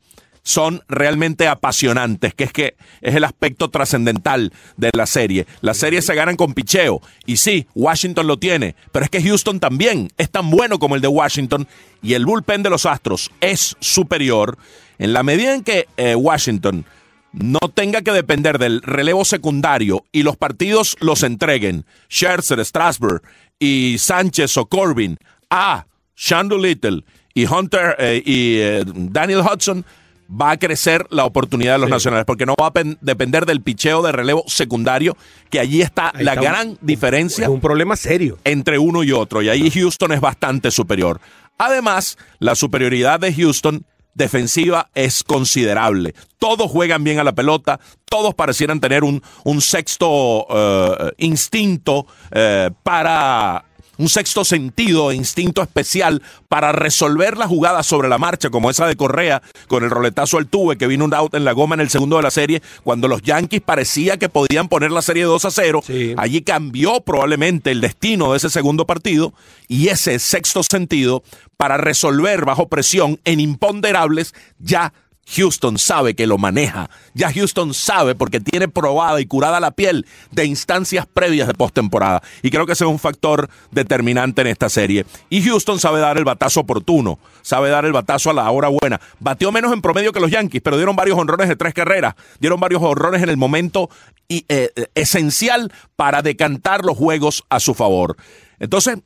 son 0.49 0.83
realmente 0.89 1.47
apasionantes, 1.47 2.33
que 2.33 2.45
es 2.45 2.53
que 2.55 2.75
es 3.03 3.15
el 3.15 3.25
aspecto 3.25 3.69
trascendental 3.69 4.51
de 4.79 4.89
la 4.95 5.05
serie. 5.05 5.47
Las 5.61 5.77
series 5.77 6.07
se 6.07 6.15
ganan 6.15 6.37
con 6.37 6.55
picheo, 6.55 7.03
y 7.27 7.37
sí, 7.37 7.67
Washington 7.75 8.27
lo 8.27 8.39
tiene, 8.39 8.75
pero 8.91 9.05
es 9.05 9.11
que 9.11 9.23
Houston 9.23 9.61
también 9.61 10.09
es 10.17 10.31
tan 10.31 10.49
bueno 10.49 10.79
como 10.79 10.95
el 10.95 11.03
de 11.03 11.09
Washington, 11.09 11.69
y 12.01 12.15
el 12.15 12.25
bullpen 12.25 12.63
de 12.63 12.71
los 12.71 12.87
Astros 12.87 13.31
es 13.43 13.77
superior 13.81 14.57
en 14.99 15.13
la 15.13 15.23
medida 15.23 15.55
en 15.55 15.63
que 15.63 15.87
eh, 15.99 16.15
Washington 16.15 16.87
no 17.33 17.61
tenga 17.75 18.01
que 18.01 18.13
depender 18.13 18.59
del 18.59 18.81
relevo 18.81 19.27
secundario 19.27 20.07
y 20.13 20.23
los 20.23 20.39
partidos 20.39 20.97
los 21.01 21.25
entreguen 21.25 21.85
Scherzer, 22.11 22.65
Strasburg 22.65 23.21
y 23.59 23.97
Sánchez 23.99 24.57
o 24.57 24.65
Corbin 24.65 25.19
a 25.51 25.85
Shandu 26.17 26.57
Little 26.57 27.05
y 27.35 27.45
Hunter 27.45 27.97
eh, 27.99 28.23
y 28.25 28.57
eh, 28.61 28.85
Daniel 28.87 29.41
Hudson, 29.41 29.85
va 30.29 30.53
a 30.53 30.57
crecer 30.59 31.07
la 31.11 31.25
oportunidad 31.25 31.75
de 31.75 31.79
los 31.79 31.91
nacionales, 31.91 32.27
porque 32.27 32.47
no 32.47 32.55
va 32.61 32.69
a 32.69 32.73
depender 33.01 33.47
del 33.47 33.63
picheo 33.63 34.03
de 34.03 34.13
relevo 34.13 34.45
secundario, 34.47 35.17
que 35.51 35.61
allí 35.61 35.81
está 35.81 36.13
la 36.19 36.35
gran 36.35 36.77
diferencia. 36.81 37.45
Es 37.45 37.51
un 37.51 37.61
problema 37.61 37.97
serio. 37.97 38.39
Entre 38.45 38.79
uno 38.79 39.03
y 39.03 39.13
otro, 39.13 39.43
y 39.43 39.49
ahí 39.49 39.71
Houston 39.71 40.13
es 40.13 40.21
bastante 40.21 40.71
superior. 40.71 41.21
Además, 41.57 42.19
la 42.39 42.55
superioridad 42.55 43.21
de 43.21 43.35
Houston 43.35 43.85
defensiva 44.15 44.91
es 44.95 45.25
considerable. 45.25 46.15
Todos 46.39 46.71
juegan 46.71 47.05
bien 47.05 47.19
a 47.21 47.25
la 47.25 47.33
pelota, 47.33 47.81
todos 48.05 48.35
parecieran 48.35 48.81
tener 48.81 49.05
un, 49.05 49.23
un 49.45 49.61
sexto 49.61 50.47
eh, 50.51 51.13
instinto 51.19 52.07
eh, 52.31 52.71
para 52.83 53.65
un 53.99 54.09
sexto 54.09 54.45
sentido 54.45 55.11
e 55.11 55.17
instinto 55.17 55.63
especial 55.63 56.23
para 56.49 56.73
resolver 56.73 57.37
la 57.37 57.47
jugada 57.47 57.83
sobre 57.83 58.09
la 58.09 58.19
marcha, 58.19 58.51
como 58.51 58.71
esa 58.71 58.87
de 58.87 58.97
Correa 58.97 59.43
con 59.67 59.85
el 59.85 59.91
roletazo 59.91 60.39
al 60.39 60.47
tuve 60.47 60.79
que 60.79 60.87
vino 60.87 61.05
un 61.05 61.15
out 61.15 61.35
en 61.35 61.45
la 61.45 61.53
goma 61.53 61.75
en 61.75 61.81
el 61.81 61.91
segundo 61.91 62.17
de 62.17 62.23
la 62.23 62.31
serie, 62.31 62.63
cuando 62.83 63.09
los 63.09 63.23
Yankees 63.23 63.61
parecía 63.61 64.17
que 64.17 64.29
podían 64.29 64.69
poner 64.69 64.91
la 64.91 65.03
serie 65.03 65.25
2 65.25 65.45
a 65.45 65.51
0. 65.51 65.83
Allí 66.17 66.43
cambió 66.43 67.01
probablemente 67.01 67.71
el 67.71 67.81
destino 67.81 68.33
de 68.33 68.39
ese 68.39 68.51
segundo 68.51 68.87
partido 68.87 69.35
y 69.67 69.89
ese 69.89 70.19
sexto 70.19 70.63
sentido 70.63 71.23
para 71.57 71.77
resolver 71.77 72.45
bajo 72.45 72.69
presión 72.69 73.21
en 73.25 73.41
imponderables 73.41 74.35
ya 74.59 74.93
Houston 75.37 75.79
sabe 75.79 76.15
que 76.15 76.27
lo 76.27 76.39
maneja. 76.39 76.91
Ya 77.15 77.33
Houston 77.33 77.75
sabe 77.75 78.15
porque 78.15 78.41
tiene 78.41 78.69
probada 78.69 79.21
y 79.21 79.27
curada 79.27 79.61
la 79.61 79.71
piel 79.71 80.07
de 80.31 80.47
instancias 80.47 81.07
previas 81.07 81.47
de 81.49 81.55
postemporada. 81.55 82.23
Y 82.43 82.51
creo 82.51 82.67
que 82.67 82.73
ese 82.73 82.85
es 82.85 82.91
un 82.91 82.99
factor 82.99 83.49
determinante 83.71 84.41
en 84.41 84.47
esta 84.47 84.69
serie. 84.69 85.05
Y 85.29 85.43
Houston 85.43 85.79
sabe 85.79 86.01
dar 86.01 86.17
el 86.19 86.25
batazo 86.25 86.61
oportuno, 86.61 87.19
sabe 87.43 87.69
dar 87.69 87.85
el 87.85 87.93
batazo 87.93 88.31
a 88.31 88.35
la 88.35 88.51
hora 88.51 88.69
buena. 88.69 89.01
Bateó 89.21 89.53
menos 89.53 89.73
en 89.73 89.83
promedio 89.83 90.13
que 90.13 90.21
los 90.21 90.31
Yankees, 90.31 90.63
pero 90.63 90.77
dieron 90.77 90.97
varios 90.97 91.19
honrones 91.19 91.49
de 91.49 91.57
tres 91.57 91.75
carreras. 91.75 92.15
Dieron 92.41 92.61
varios 92.61 92.83
honrones 92.83 93.23
en 93.23 93.29
el 93.29 93.37
momento 93.37 93.91
y, 94.29 94.45
eh, 94.49 94.71
esencial 94.95 95.73
para 95.97 96.23
decantar 96.23 96.85
los 96.85 96.97
juegos 96.97 97.45
a 97.49 97.61
su 97.61 97.75
favor. 97.75 98.17
Entonces, 98.59 98.99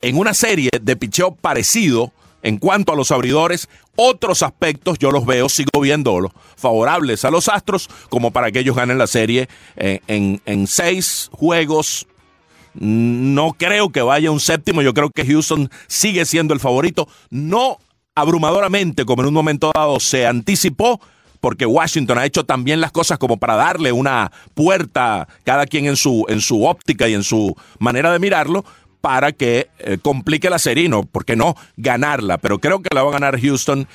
en 0.00 0.16
una 0.16 0.34
serie 0.34 0.70
de 0.80 0.96
picheo 0.96 1.34
parecido, 1.34 2.12
en 2.42 2.58
cuanto 2.58 2.92
a 2.92 2.96
los 2.96 3.10
abridores, 3.10 3.68
otros 3.96 4.42
aspectos 4.42 4.98
yo 4.98 5.10
los 5.10 5.26
veo, 5.26 5.48
sigo 5.48 5.80
viéndolos 5.80 6.32
favorables 6.56 7.24
a 7.24 7.30
los 7.30 7.48
Astros, 7.48 7.88
como 8.08 8.30
para 8.30 8.50
que 8.50 8.60
ellos 8.60 8.76
ganen 8.76 8.98
la 8.98 9.06
serie 9.06 9.48
eh, 9.76 10.00
en, 10.06 10.66
seis 10.66 11.30
juegos. 11.32 12.06
No 12.74 13.54
creo 13.58 13.90
que 13.90 14.02
vaya 14.02 14.30
un 14.30 14.40
séptimo, 14.40 14.82
yo 14.82 14.94
creo 14.94 15.10
que 15.10 15.26
Houston 15.26 15.70
sigue 15.88 16.24
siendo 16.24 16.54
el 16.54 16.60
favorito, 16.60 17.08
no 17.30 17.78
abrumadoramente 18.14 19.04
como 19.04 19.22
en 19.22 19.28
un 19.28 19.34
momento 19.34 19.72
dado 19.74 19.98
se 19.98 20.26
anticipó, 20.26 21.00
porque 21.40 21.66
Washington 21.66 22.18
ha 22.18 22.26
hecho 22.26 22.44
también 22.44 22.80
las 22.80 22.92
cosas 22.92 23.18
como 23.18 23.38
para 23.38 23.56
darle 23.56 23.92
una 23.92 24.30
puerta, 24.54 25.26
cada 25.44 25.66
quien 25.66 25.86
en 25.86 25.96
su, 25.96 26.26
en 26.28 26.40
su 26.40 26.64
óptica 26.64 27.08
y 27.08 27.14
en 27.14 27.22
su 27.22 27.56
manera 27.78 28.12
de 28.12 28.18
mirarlo, 28.18 28.64
para 29.00 29.32
que 29.32 29.68
eh, 29.78 29.98
complique 30.00 30.50
la 30.50 30.58
serie 30.58 30.88
no, 30.88 31.04
¿por 31.04 31.24
qué 31.24 31.36
no 31.36 31.56
ganarla? 31.76 32.38
Pero 32.38 32.58
creo 32.58 32.82
que 32.82 32.94
la 32.94 33.02
va 33.02 33.10
a 33.10 33.14
ganar 33.14 33.40
Houston 33.40 33.86